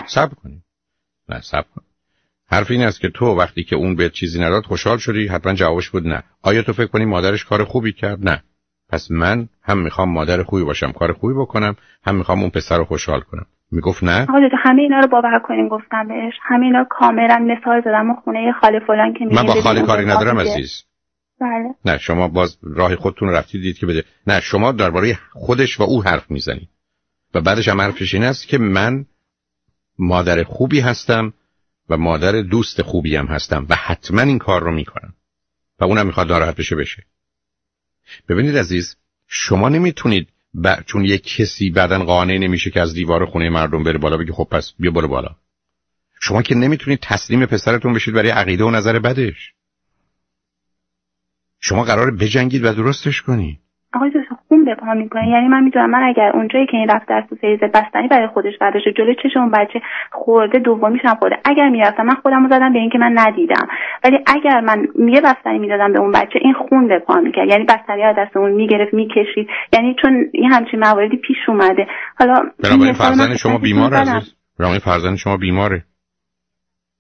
صبر 0.05 0.33
کنید. 0.43 0.61
نه 1.29 1.41
صبر 1.41 1.65
کن 1.75 1.81
حرف 2.49 2.71
این 2.71 2.81
است 2.81 3.01
که 3.01 3.09
تو 3.09 3.25
وقتی 3.25 3.63
که 3.63 3.75
اون 3.75 3.95
به 3.95 4.09
چیزی 4.09 4.39
نداد 4.39 4.63
خوشحال 4.63 4.97
شدی؟ 4.97 5.27
حتما 5.27 5.53
جوابش 5.53 5.89
بود 5.89 6.07
نه. 6.07 6.23
آیا 6.41 6.61
تو 6.61 6.73
فکر 6.73 6.87
کنی 6.87 7.05
مادرش 7.05 7.45
کار 7.45 7.63
خوبی 7.63 7.93
کرد؟ 7.93 8.29
نه. 8.29 8.43
پس 8.89 9.11
من 9.11 9.49
هم 9.63 9.77
می‌خوام 9.77 10.09
مادر 10.09 10.43
خوبی 10.43 10.63
باشم 10.63 10.91
کار 10.91 11.13
خوبی 11.13 11.33
بکنم 11.33 11.75
هم 12.05 12.15
می‌خوام 12.15 12.41
اون 12.41 12.49
پسر 12.49 12.77
رو 12.77 12.85
خوشحال 12.85 13.21
کنم. 13.21 13.45
می‌گفت 13.71 14.03
نه؟ 14.03 14.21
آقا 14.21 14.39
همه 14.63 14.81
اینا 14.81 14.99
رو 14.99 15.07
باور 15.07 15.39
کنین 15.47 15.67
گفتم 15.67 16.07
بهش. 16.07 16.33
همه 16.41 16.65
اینا 16.65 16.85
کاملا 16.89 17.37
مثال 17.37 17.81
زدم 17.81 18.13
خونه 18.23 18.53
خاله 18.61 18.79
فلان 18.87 19.13
که 19.13 19.25
من 19.25 19.43
با 19.43 19.61
خاله 19.61 19.81
کاری 19.81 20.05
ندارم 20.05 20.39
عزیز. 20.39 20.83
بله. 21.41 21.75
نه 21.85 21.97
شما 21.97 22.27
باز 22.27 22.57
راه 22.63 22.95
خودتون 22.95 23.29
رفتید 23.29 23.61
دید 23.61 23.77
که 23.77 23.85
بده. 23.85 24.03
نه 24.27 24.39
شما 24.39 24.71
درباره 24.71 25.19
خودش 25.33 25.79
و 25.79 25.83
او 25.83 26.03
حرف 26.03 26.31
می‌زنید. 26.31 26.69
و 27.33 27.41
بعدش 27.41 27.67
هم 27.67 27.81
حرفش 27.81 28.13
این 28.13 28.23
است 28.23 28.47
که 28.47 28.57
من 28.57 29.05
مادر 29.99 30.43
خوبی 30.43 30.79
هستم 30.79 31.33
و 31.89 31.97
مادر 31.97 32.41
دوست 32.41 32.81
خوبی 32.81 33.15
هم 33.15 33.25
هستم 33.25 33.65
و 33.69 33.75
حتما 33.75 34.21
این 34.21 34.39
کار 34.39 34.63
رو 34.63 34.71
می‌کنم. 34.71 35.13
و 35.79 35.83
اونم 35.83 36.05
می‌خواد 36.05 36.31
ناراحت 36.31 36.55
بشه 36.55 36.75
بشه. 36.75 37.03
ببینید 38.29 38.57
عزیز 38.57 38.95
شما 39.27 39.69
نمی‌تونید 39.69 40.27
ب... 40.63 40.75
چون 40.85 41.05
یک 41.05 41.35
کسی 41.37 41.69
بعدا 41.69 41.99
قانع 41.99 42.37
نمیشه 42.37 42.71
که 42.71 42.81
از 42.81 42.93
دیوار 42.93 43.25
خونه 43.25 43.49
مردم 43.49 43.83
بره 43.83 43.97
بالا 43.97 44.17
بگه 44.17 44.33
خب 44.33 44.47
پس 44.51 44.73
بیا 44.79 44.91
برو 44.91 45.07
بالا. 45.07 45.29
شما 46.21 46.41
که 46.41 46.55
نمی‌تونید 46.55 46.99
تسلیم 47.01 47.45
پسرتون 47.45 47.93
بشید 47.93 48.13
برای 48.13 48.29
عقیده 48.29 48.63
و 48.63 48.71
نظر 48.71 48.99
بدش. 48.99 49.53
شما 51.59 51.83
قرار 51.83 52.11
بجنگید 52.11 52.65
و 52.65 52.73
درستش 52.73 53.21
کنید. 53.21 53.59
آقای 53.93 54.11
خون 54.47 54.65
به 54.65 54.75
پا 54.75 54.93
می‌کنه 54.93 55.29
یعنی 55.29 55.47
من 55.47 55.63
می‌دونم 55.63 55.89
من 55.89 56.03
اگر 56.03 56.31
اونجایی 56.33 56.65
که 56.65 56.77
این 56.77 56.89
رفت 56.89 57.07
در 57.09 57.27
فریز 57.41 57.59
بستنی 57.59 58.07
برای 58.07 58.27
خودش 58.27 58.53
برداشته 58.61 58.93
جلوی 58.97 59.15
چش 59.15 59.37
اون 59.37 59.51
بچه 59.51 59.81
خورده 60.11 60.59
دومیش 60.59 61.01
هم 61.05 61.15
خورده. 61.15 61.35
اگر 61.45 61.69
می‌رفتم 61.69 62.05
من 62.05 62.15
خودم 62.15 62.43
رو 62.43 62.49
زدم 62.49 62.73
به 62.73 62.79
اینکه 62.79 62.97
من 62.97 63.11
ندیدم. 63.15 63.67
ولی 64.07 64.17
اگر 64.25 64.61
من 64.61 64.87
یه 65.13 65.21
بستنی 65.21 65.59
می‌دادم 65.59 65.93
به 65.93 65.99
اون 65.99 66.11
بچه 66.11 66.39
این 66.41 66.53
خون 66.53 66.87
به 66.87 66.99
پا 66.99 67.15
می‌کرد. 67.15 67.47
یعنی 67.47 67.63
بستنی 67.63 68.03
ها 68.03 68.13
دست 68.17 68.37
اون 68.37 68.51
می‌گرفت 68.51 68.93
می‌کشید. 68.93 69.47
یعنی 69.73 69.95
چون 70.01 70.29
این 70.33 70.51
همچین 70.51 70.79
مواردی 70.79 71.17
پیش 71.17 71.37
اومده. 71.47 71.87
حالا 72.19 72.33
بنابراین 72.63 72.93
فرزند 72.93 73.35
شما 73.35 73.57
بیمار 73.57 73.93
عزیز. 73.93 74.33
فرزند 74.83 75.15
شما 75.15 75.37
بیماره. 75.37 75.83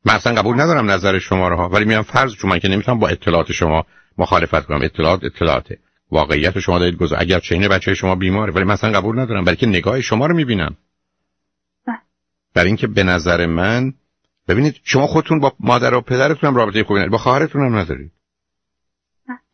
من 0.05 0.13
اصلا 0.13 0.41
قبول 0.41 0.61
ندارم 0.61 0.91
نظر 0.91 1.19
شما 1.19 1.49
رو 1.49 1.55
ها. 1.55 1.69
ولی 1.69 1.85
میام 1.85 2.01
فرض 2.01 2.35
چون 2.35 2.51
من 2.51 2.59
که 2.59 2.67
نمی‌تونم 2.67 2.99
با 2.99 3.07
اطلاعات 3.07 3.51
شما 3.51 3.85
مخالفت 4.17 4.65
کنم. 4.65 4.81
اطلاعات 4.81 5.23
اطلاعاته. 5.23 5.77
واقعیت 6.11 6.59
شما 6.59 6.79
دارید 6.79 6.97
گذار 6.97 7.19
اگر 7.21 7.39
چین 7.39 7.67
بچه 7.67 7.93
شما 7.93 8.15
بیماره. 8.15 8.53
ولی 8.53 8.65
مثلا 8.65 8.91
قبول 8.99 9.19
ندارم. 9.19 9.43
بلکه 9.43 9.67
نگاه 9.67 10.01
شما 10.01 10.25
رو 10.25 10.35
می‌بینم. 10.35 10.77
بله. 11.87 11.97
برای 12.55 12.67
اینکه 12.67 12.87
به 12.87 13.03
نظر 13.03 13.45
من 13.45 13.93
ببینید 14.47 14.75
شما 14.83 15.07
خودتون 15.07 15.39
با 15.39 15.53
مادر 15.59 15.93
و 15.93 16.01
پدرتون 16.01 16.49
هم 16.49 16.55
رابطه 16.55 16.83
خوبی 16.83 16.99
ندارید. 16.99 17.11
با 17.11 17.17
خواهرتون 17.17 17.65
هم 17.65 17.75
ندارید. 17.75 18.11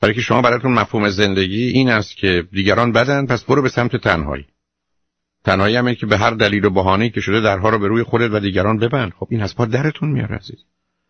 برای 0.01 0.15
که 0.15 0.21
شما 0.21 0.41
براتون 0.41 0.73
مفهوم 0.73 1.09
زندگی 1.09 1.67
این 1.67 1.89
است 1.89 2.17
که 2.17 2.47
دیگران 2.51 2.91
بدن 2.91 3.25
پس 3.25 3.43
برو 3.43 3.61
به 3.61 3.69
سمت 3.69 3.95
تنهایی. 3.95 4.45
تنهایی 5.43 5.75
هم 5.75 5.93
که 5.93 6.05
به 6.05 6.17
هر 6.17 6.31
دلیل 6.31 6.65
و 6.65 6.69
بهانه‌ای 6.69 7.09
که 7.09 7.21
شده 7.21 7.41
درها 7.41 7.69
رو 7.69 7.79
به 7.79 7.87
روی 7.87 8.03
خودت 8.03 8.31
و 8.31 8.39
دیگران 8.39 8.77
ببند. 8.77 9.11
خب 9.19 9.27
این 9.29 9.41
از 9.41 9.55
پا 9.55 9.65
درتون 9.65 10.11
میاره 10.11 10.35
عزیز. 10.35 10.59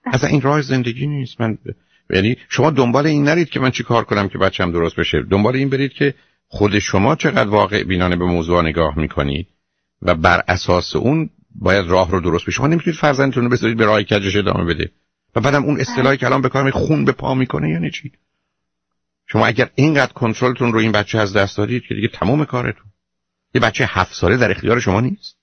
اصلا 0.06 0.30
این 0.30 0.42
راه 0.42 0.62
زندگی 0.62 1.08
نیست. 1.08 1.42
من 1.42 1.58
یعنی 2.10 2.38
شما 2.50 2.70
دنبال 2.70 3.08
این 3.08 3.24
نرید 3.24 3.50
که 3.50 3.60
من 3.60 3.72
چی 3.72 3.84
کار 3.84 4.04
کنم 4.04 4.28
که 4.28 4.38
بچم 4.38 4.72
درست 4.72 4.96
بشه. 4.96 5.22
دنبال 5.22 5.56
این 5.56 5.70
برید 5.70 5.94
که 5.94 6.14
خود 6.48 6.80
شما 6.80 7.16
چقدر 7.16 7.50
واقع 7.50 7.84
بینانه 7.84 8.16
به 8.16 8.26
موضوع 8.26 8.64
نگاه 8.64 9.00
می‌کنید 9.00 9.48
و 10.02 10.16
بر 10.16 10.44
اساس 10.48 10.96
اون 10.96 11.30
باید 11.56 11.88
راه 11.88 12.12
رو 12.12 12.20
درست 12.20 12.44
بشه. 12.44 12.52
شما 12.52 12.68
نمی‌تونید 12.68 13.00
فرزندتون 13.00 13.44
رو 13.44 13.50
بذارید 13.50 13.78
به 13.78 13.86
راه 13.86 14.04
کجش 14.04 14.36
ادامه 14.36 14.74
بده. 14.74 14.92
و 15.36 15.42
بعدم 15.42 15.64
اون 15.64 15.80
اصطلاحی 15.80 16.18
که 16.18 16.26
الان 16.26 16.42
به 16.42 16.50
کار 16.50 16.72
خون 16.72 17.06
به 17.06 17.12
پا 17.12 17.34
می‌کنه 17.34 17.70
یعنی 17.70 17.92
چی؟ 17.92 18.12
شما 19.28 19.46
اگر 19.46 19.70
اینقدر 19.76 20.14
کنترلتون 20.14 20.74
رو 20.74 20.80
این 20.80 20.92
بچه 20.92 21.20
از 21.20 21.34
دست 21.34 21.58
دادید 21.58 21.84
که 21.84 21.96
دیگه 21.96 22.08
تمام 22.08 22.46
کارتون. 22.46 22.86
یه 23.56 23.62
بچه 23.62 23.86
هفت 23.90 24.14
ساله 24.14 24.38
در 24.38 24.52
اختیار 24.52 24.80
شما 24.80 25.02
نیست. 25.02 25.38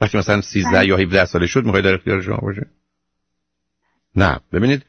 وقتی 0.00 0.18
مثلا 0.18 0.40
13 0.40 0.86
یا 0.86 0.96
17 0.96 1.24
ساله 1.24 1.46
شد 1.46 1.64
می‌خواد 1.64 1.84
در 1.84 1.94
اختیار 1.94 2.22
شما 2.22 2.36
باشه 2.36 2.66
نه. 4.16 4.40
ببینید 4.52 4.86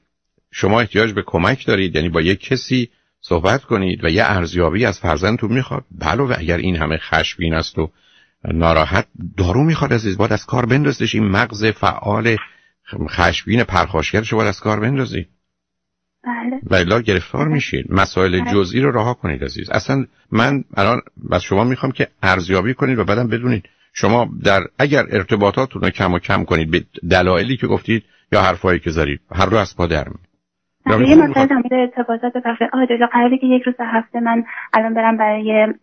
شما 0.51 0.79
احتیاج 0.79 1.13
به 1.13 1.23
کمک 1.25 1.65
دارید. 1.65 1.95
یعنی 1.95 2.09
با 2.09 2.21
یک 2.21 2.39
کسی 2.39 2.89
صحبت 3.21 3.63
کنید 3.63 4.03
و 4.03 4.09
یه 4.09 4.23
ارزیابی 4.23 4.85
از 4.85 4.99
فرزندتون 4.99 5.53
می‌خواد. 5.53 5.85
بله 5.91 6.23
و 6.23 6.33
اگر 6.37 6.57
این 6.57 6.75
همه 6.75 6.97
خشمگین 6.97 7.53
است 7.53 7.79
و 7.79 7.91
ناراحت 8.53 9.07
دارو 9.37 9.63
می‌خواد 9.63 9.93
عزیز 9.93 10.17
باید 10.17 10.33
از 10.33 10.45
کار 10.45 10.65
بندازش 10.65 11.15
این 11.15 11.27
مغز 11.27 11.65
فعال 11.65 12.37
خشبین 13.09 13.63
پرخاشگرش 13.63 14.33
باید 14.33 14.47
از 14.47 14.59
کار 14.59 14.79
بندازی 14.79 15.25
بله. 16.23 16.85
ولی 16.85 17.03
گرفتار 17.03 17.47
میشید. 17.47 17.85
مسائل 17.89 18.41
بله. 18.41 18.53
جزئی 18.53 18.81
رو 18.81 18.91
رها 18.91 19.13
کنید 19.13 19.43
عزیز. 19.43 19.69
اصلا 19.69 20.05
من 20.31 20.63
الان 20.77 21.01
از 21.31 21.43
شما 21.43 21.63
می‌خوام 21.63 21.91
که 21.91 22.07
ارزیابی 22.23 22.73
کنید 22.73 22.99
و 22.99 23.03
بعدم 23.03 23.27
بدونید. 23.27 23.63
شما 23.93 24.29
در 24.43 24.63
اگر 24.79 25.05
ارتباطاتتون 25.09 25.81
رو 25.81 25.89
کم 25.89 26.13
و 26.13 26.19
کم 26.19 26.43
کنید 26.43 26.71
به 26.71 26.85
دلایلی 27.09 27.57
که 27.57 27.67
گفتید 27.67 28.03
یا 28.31 28.41
حرفایی 28.41 28.79
که 28.79 28.89
زارید 28.89 29.21
هر 29.31 29.45
رو 29.45 29.57
از 29.57 29.75
پا 29.75 29.87
در 29.87 30.07
یه 30.87 31.15
مسئله 31.15 31.45
در 31.45 31.59
ارتباطات 31.71 32.37
بخیر 32.37 32.67
آقای 32.73 33.07
قراره 33.11 33.37
که 33.37 33.47
یک 33.47 33.63
روز 33.63 33.75
هفته 33.79 34.19
من 34.19 34.43
الان 34.73 34.93
برم 34.93 35.17
برای 35.17 35.73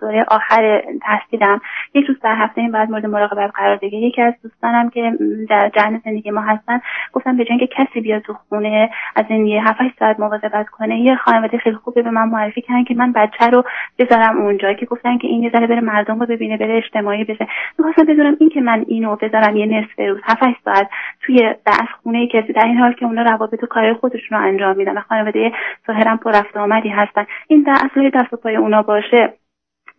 دوره 0.00 0.24
آخر 0.28 0.82
تحصیلم. 1.02 1.60
یک 1.94 2.06
روز 2.06 2.16
در 2.22 2.34
هفته 2.34 2.60
این 2.60 2.72
بعد 2.72 2.90
مورد 2.90 3.06
مراقبت 3.06 3.50
قرار 3.54 3.76
بگیره. 3.76 4.02
یکی 4.02 4.22
از 4.22 4.34
دوستانم 4.42 4.90
که 4.90 5.12
در 5.48 5.70
جهن 5.74 6.00
زندگی 6.04 6.30
ما 6.30 6.40
هستن 6.40 6.80
گفتم 7.12 7.36
به 7.36 7.44
جای 7.44 7.58
که 7.58 7.66
کسی 7.66 8.00
بیاد 8.00 8.22
تو 8.22 8.34
خونه 8.48 8.90
از 9.16 9.24
این 9.28 9.46
یه 9.46 9.68
هفت 9.68 9.98
ساعت 9.98 10.20
مواظبت 10.20 10.66
کنه 10.68 11.00
یه 11.00 11.16
خانواده 11.16 11.58
خیلی 11.58 11.76
خوبه 11.76 12.02
به 12.02 12.10
من 12.10 12.28
معرفی 12.28 12.60
کردن 12.60 12.84
که 12.84 12.94
من 12.94 13.12
بچه 13.12 13.46
رو 13.46 13.64
بذارم 13.98 14.36
اونجا 14.40 14.72
که 14.72 14.86
گفتن 14.86 15.18
که 15.18 15.28
این 15.28 15.42
یه 15.42 15.50
ذره 15.50 15.66
بره 15.66 15.80
مردم 15.80 16.20
رو 16.20 16.26
ببینه 16.26 16.56
بره 16.56 16.76
اجتماعی 16.76 17.24
بشه. 17.24 17.46
می‌خواستم 17.78 18.04
بدونم 18.12 18.36
این 18.40 18.48
که 18.48 18.60
من 18.60 18.84
اینو 18.88 19.16
بذارم 19.16 19.56
یه 19.56 19.66
نصف 19.66 19.98
روز 19.98 20.20
هفت 20.24 20.64
ساعت 20.64 20.88
توی 21.20 21.54
دست 21.66 21.88
خونه 22.02 22.26
کسی 22.26 22.52
در 22.52 22.64
این 22.64 22.76
حال 22.76 22.92
که 22.92 23.04
اونا 23.04 23.25
روابط 23.26 23.62
و 23.62 23.66
کار 23.66 23.94
خودشون 23.94 24.38
رو 24.38 24.44
انجام 24.44 24.76
میدن 24.76 24.98
و 24.98 25.00
خانواده 25.08 25.50
ظاهرا 25.86 26.16
پر 26.16 26.30
رفت 26.30 26.56
آمدی 26.56 26.88
هستن. 26.88 27.24
این 27.48 27.62
در 27.62 27.72
اصل 27.72 28.10
دست 28.14 28.32
و 28.32 28.36
پای 28.36 28.56
اونا 28.56 28.82
باشه. 28.82 29.34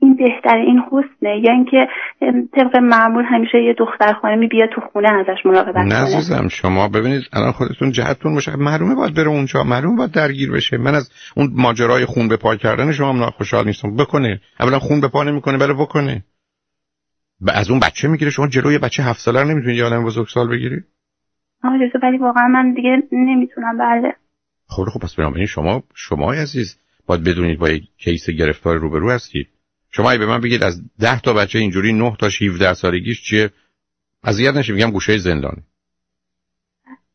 این 0.01 0.15
بهتر 0.15 0.57
این 0.57 0.81
حسنه. 0.91 1.39
یا 1.39 1.51
اینکه 1.51 1.87
طبق 2.55 2.77
معمول 2.77 3.25
همیشه 3.25 3.63
یه 3.63 3.73
دختر 3.73 4.13
خانمی 4.13 4.47
بیاد 4.47 4.69
تو 4.69 4.81
خونه 4.81 5.09
ازش 5.09 5.45
مراقبت 5.45 5.73
کنه. 5.73 6.01
نزیزم 6.01 6.47
شما 6.47 6.87
ببینید 6.87 7.21
الان 7.33 7.51
خودتون 7.51 7.91
جهتتون 7.91 8.33
باشه. 8.33 8.55
معلومه 8.55 8.95
باید 8.95 9.15
بره 9.15 9.27
اونجا 9.27 9.63
معلومه 9.63 9.97
باید 9.97 10.11
درگیر 10.11 10.51
بشه. 10.51 10.77
من 10.77 10.95
از 10.95 11.11
اون 11.35 11.49
ماجرای 11.55 12.05
خون 12.05 12.27
به 12.27 12.37
پا 12.37 12.55
کردن 12.55 12.91
شما 12.91 13.13
هم 13.13 13.29
خوشحال 13.29 13.65
نیستم. 13.65 13.95
بکنه. 13.95 14.41
اولا 14.59 14.79
خون 14.79 15.01
به 15.01 15.07
پا 15.07 15.23
نمی‌کنه 15.23 15.57
بره 15.57 15.73
بکنه. 15.73 16.23
از 17.47 17.69
اون 17.69 17.79
بچه 17.79 18.07
می‌گیره. 18.07 18.31
شما 18.31 18.47
جلوی 18.47 18.77
بچه 18.77 19.03
هفت 19.03 19.19
ساله 19.19 19.43
نمی‌تونید 19.43 19.77
یه 19.77 19.99
بزرگسال 19.99 20.49
بگیری. 20.49 20.81
آقا 21.63 21.75
ولی 22.03 22.17
واقعا 22.17 22.47
من 22.47 22.73
دیگه 22.73 23.03
نمی‌تونم 23.11 23.77
بله. 23.77 24.15
خب 24.67 24.83
خب 24.83 24.99
پس 24.99 25.15
بنابراین 25.15 25.45
شما 25.45 25.83
شما 25.95 26.33
عزیز. 26.33 26.79
باید 27.07 27.23
بدونید 27.23 27.59
با 27.59 27.69
یک 27.69 27.83
کیس 27.97 28.29
گرفتار 28.29 28.77
روبرو 28.77 29.11
هستید. 29.11 29.47
شما 29.91 30.11
ای 30.11 30.17
به 30.17 30.25
من 30.25 30.41
بگید 30.41 30.63
از 30.63 30.81
ده 30.99 31.19
تا 31.21 31.33
بچه 31.33 31.59
اینجوری 31.59 31.93
نه 31.93 32.15
تا 32.19 32.29
17 32.41 32.73
سالگیش 32.73 33.23
چیه؟ 33.23 33.49
اذیت 34.23 34.53
نشه 34.53 34.73
میگم 34.73 34.91
گوشه 34.91 35.17
زندانه. 35.17 35.63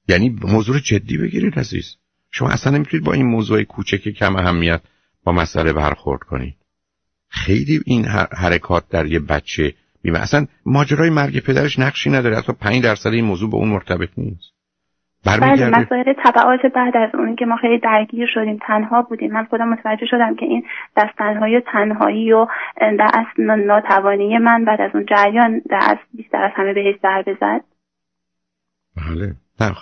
یعنی 0.09 0.39
موضوع 0.43 0.79
جدی 0.79 1.19
بگیرید 1.19 1.59
عزیز. 1.59 1.97
شما 2.31 2.49
اصلا 2.49 2.73
نمی‌تونید 2.73 3.07
با 3.07 3.13
این 3.13 3.27
موضوع 3.27 3.63
کوچک 3.63 4.09
کم 4.09 4.37
اهمیت 4.37 4.81
با 5.25 5.33
مسئله 5.33 5.73
برخورد 5.73 6.23
کنید. 6.23 6.55
خیلی 7.29 7.81
این 7.87 8.05
حرکات 8.33 8.89
در 8.89 9.07
یه 9.07 9.21
بچه 9.21 9.75
بیمه 10.03 10.19
اصلا 10.19 10.47
ماجرای 10.67 11.11
مرگ 11.11 11.41
پدرش 11.41 11.79
نقشی 11.79 12.11
نداره. 12.11 12.37
حتی 12.37 12.53
5 12.53 12.83
درصد 12.83 13.11
این 13.11 13.25
موضوع 13.25 13.51
به 13.51 13.57
اون 13.57 13.69
مرتبط 13.69 14.09
نیست. 14.17 14.53
بله 15.27 15.69
مسائل 15.69 16.13
تبعات 16.25 16.61
بعد 16.75 16.97
از 16.97 17.11
اون 17.15 17.37
که 17.37 17.45
ما 17.45 17.57
خیلی 17.57 17.79
درگیر 17.79 18.29
شدیم 18.35 18.59
تنها 18.67 19.03
بودیم. 19.03 19.33
من 19.33 19.45
خودم 19.45 19.69
متوجه 19.69 20.07
شدم 20.07 20.35
که 20.35 20.47
این 20.47 20.63
دست 20.97 21.19
تنهایی 21.19 21.57
و 21.57 21.61
تنهایی 21.73 22.33
و 22.33 22.47
در 22.81 23.11
اصل 23.15 23.43
ناتوانی 23.43 24.39
من 24.39 24.65
بعد 24.65 24.81
از 24.81 24.91
اون 24.95 25.07
جریان 25.07 25.63
در 25.71 25.81
اصل 25.83 26.03
بیشتر 26.15 26.45
از 26.45 26.51
همه 26.57 26.75
بهش 26.75 26.95
در 27.03 27.25
بزد. 27.27 27.61
بله. 28.97 29.35
نه 29.61 29.73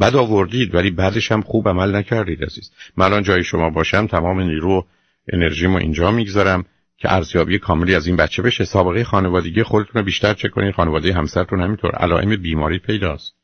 بد 0.00 0.16
آوردید 0.16 0.74
ولی 0.74 0.90
بعدش 0.90 1.32
هم 1.32 1.40
خوب 1.40 1.68
عمل 1.68 1.96
نکردید 1.96 2.44
عزیز. 2.44 2.72
من 2.96 3.06
الان 3.06 3.22
جای 3.22 3.44
شما 3.44 3.70
باشم 3.70 4.06
تمام 4.06 4.40
نیرو 4.40 4.84
انرژیمو 5.32 5.76
اینجا 5.76 6.10
می‌گذارم. 6.10 6.64
که 6.98 7.12
ارزیابی 7.12 7.58
کاملی 7.58 7.94
از 7.94 8.06
این 8.06 8.16
بچه 8.16 8.42
بشه 8.42 8.64
سابقه 8.64 9.04
خانوادگی 9.04 9.62
خودتون 9.62 9.92
رو 9.94 10.02
بیشتر 10.02 10.34
چک 10.34 10.50
کنید 10.50 10.74
خانواده 10.74 11.14
همسرتون 11.14 11.60
همینطور. 11.60 11.90
علائم 11.90 12.36
بیماری 12.36 12.78
پیداست. 12.78 13.34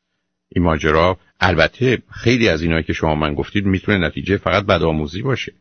این 0.49 0.63
ماجرا 0.63 1.17
البته 1.39 2.01
خیلی 2.11 2.49
از 2.49 2.61
اینایی 2.61 2.83
که 2.83 2.93
شما 2.93 3.15
من 3.15 3.33
گفتید 3.33 3.65
می‌تونه 3.65 4.07
نتیجه 4.07 4.37
فقط 4.37 4.65
بدآموزی 4.65 5.21
باشه. 5.21 5.53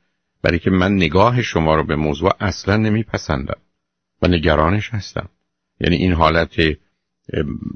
برای 0.42 0.58
که 0.58 0.70
من 0.70 0.92
نگاه 0.92 1.42
شما 1.42 1.74
رو 1.74 1.84
به 1.84 1.96
موضوع 1.96 2.32
اصلا 2.40 2.76
نمیپسندم 2.76 3.58
و 4.22 4.28
نگرانش 4.28 4.90
هستم. 4.90 5.28
یعنی 5.80 5.96
این 5.96 6.12
حالت 6.12 6.56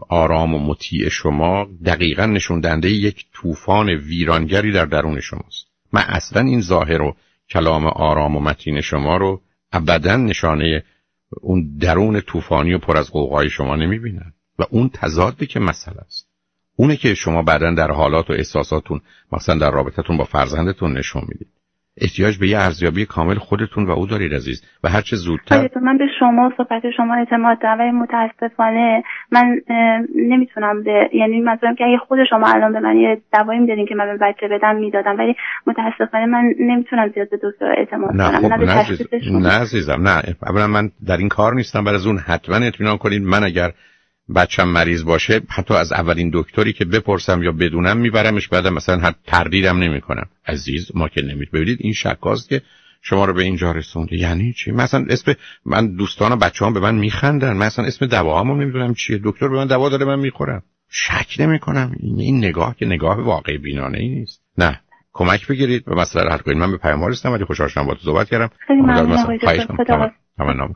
آرام 0.08 0.54
و 0.54 0.58
مطیع 0.58 1.08
شما 1.08 1.68
دقیقا 1.84 2.26
نشون 2.26 2.60
دهنده 2.60 2.90
یک 2.90 3.26
طوفان 3.32 3.88
ویرانگری 3.88 4.72
در 4.72 4.84
درون 4.84 5.20
شماست. 5.20 5.66
من 5.92 6.02
اصلا 6.02 6.42
این 6.42 6.60
ظاهر 6.60 7.02
و 7.02 7.16
کلام 7.50 7.86
آرام 7.86 8.36
و 8.36 8.40
متین 8.40 8.80
شما 8.80 9.16
رو 9.16 9.40
ابدا 9.72 10.16
نشانه 10.16 10.84
اون 11.30 11.76
درون 11.80 12.20
طوفانی 12.20 12.74
و 12.74 12.78
پر 12.78 12.96
از 12.96 13.10
قوقای 13.10 13.50
شما 13.50 13.76
نمی‌بینن. 13.76 14.32
و 14.58 14.64
اون 14.70 14.90
تضادی 14.94 15.46
که 15.46 15.60
مسئله 15.60 15.98
است. 15.98 16.28
اونه 16.76 16.96
که 16.96 17.14
شما 17.14 17.42
بعدا 17.42 17.74
در 17.74 17.90
حالات 17.90 18.30
و 18.30 18.32
احساساتون 18.32 19.00
مثلا 19.32 19.58
در 19.58 19.70
رابطتون 19.70 20.16
با 20.16 20.24
فرزندتون 20.24 20.98
نشون 20.98 21.22
می‌دید. 21.28 21.48
احتیاج 22.00 22.38
به 22.38 22.48
یه 22.48 22.58
ارزیابی 22.58 23.06
کامل 23.06 23.34
خودتون 23.34 23.86
و 23.86 23.90
او 23.90 24.06
دارید 24.06 24.34
عزیز. 24.34 24.62
و 24.84 24.88
هرچه 24.88 25.16
زودتر 25.16 25.68
من 25.82 25.98
به 25.98 26.04
شما 26.20 26.52
صحبت 26.56 26.82
شما 26.96 27.14
اعتماد 27.14 27.60
دارم. 27.62 27.78
ولی 27.78 27.90
متاسفانه 27.90 29.02
من 29.32 29.60
نمی‌تونم 30.16 30.82
به 30.82 31.10
یعنی 31.12 31.40
منظورم 31.40 31.74
که 31.74 31.84
اگه 31.84 31.98
خود 32.08 32.18
شما 32.30 32.46
الان 32.46 32.72
به 32.72 32.80
من 32.80 32.96
یه 32.96 33.20
دوایی 33.32 33.60
می‌دادین 33.60 33.86
که 33.86 33.94
من 33.94 34.06
به 34.06 34.18
بچه 34.26 34.48
بدم 34.48 34.76
می‌دادم. 34.76 35.18
ولی 35.18 35.34
متاسفانه 35.66 36.26
من 36.26 36.54
نمی‌تونم 36.60 37.08
زیاد 37.14 37.30
به 37.30 37.38
دکتر 37.42 37.74
اعتماد 37.78 38.14
نه 38.14 38.24
خب 38.24 38.52
نه, 38.52 39.38
نه 39.38 39.60
عزیزم 39.60 40.08
نه. 40.08 40.22
اولا 40.46 40.66
من 40.66 40.90
در 41.06 41.16
این 41.16 41.28
کار 41.28 41.54
نیستم. 41.54 41.84
برای 41.84 41.96
از 41.96 42.06
اون 42.06 42.18
حتما 42.18 42.56
اطمینان 42.56 42.96
کنید 42.96 43.22
من 43.22 43.44
اگر 43.44 43.70
بچم 44.36 44.68
مریض 44.68 45.04
باشه 45.04 45.40
حتی 45.48 45.74
از 45.74 45.92
اولین 45.92 46.30
دکتری 46.34 46.72
که 46.72 46.84
بپرسم 46.84 47.42
یا 47.42 47.52
بدونم 47.52 47.96
میبرمش 47.96 48.48
بعدم 48.48 48.74
مثلا 48.74 48.98
حتی 48.98 49.18
تردیدم 49.26 49.78
نمی‌کنم. 49.78 50.26
عزیز 50.46 50.90
ما 50.94 51.08
که 51.08 51.22
نمید 51.22 51.50
ببینید 51.50 51.78
این 51.80 51.92
شکاست 51.92 52.48
که 52.48 52.62
شما 53.02 53.24
رو 53.24 53.34
به 53.34 53.42
اینجا 53.42 53.72
رسونده. 53.72 54.16
یعنی 54.16 54.52
چی؟ 54.52 54.70
مثلا 54.70 55.06
اسم 55.08 55.34
من 55.64 55.96
دوستان 55.96 56.32
و 56.32 56.36
بچه 56.36 56.66
هم 56.66 56.72
به 56.72 56.80
من 56.80 56.94
میخندن. 56.94 57.52
من 57.52 57.66
مثلا 57.66 57.84
اسم 57.84 58.06
دواهامو 58.06 58.54
نمی‌دونم 58.54 58.94
چیه. 58.94 59.20
دکتر 59.24 59.48
به 59.48 59.56
من 59.56 59.66
دوا 59.66 59.88
داره 59.88 60.04
من 60.04 60.18
می‌خورم. 60.18 60.62
شک 60.90 61.36
نمی‌کنم. 61.38 61.92
این, 62.00 62.38
نگاه 62.38 62.76
که 62.76 62.86
نگاه 62.86 63.20
واقعی 63.20 63.58
بینانه 63.58 63.98
ای 63.98 64.08
نیست. 64.08 64.42
نه. 64.58 64.80
کمک 65.12 65.46
بگیرید. 65.46 65.84
و 65.86 65.94
مسئله 65.94 66.30
حل 66.30 66.38
کنید. 66.38 66.56
من 66.56 66.70
به 66.70 66.76
پیام 66.76 67.04
رسیدم 67.04 67.32
ولی 67.32 67.44
خوشحال 67.44 67.68
شدم 67.68 67.86
با 67.86 67.94
تو 67.94 68.00
صحبت 68.04 68.28
کردم. 68.28 68.50
خیلی 68.66 68.80
ممنون. 70.38 70.74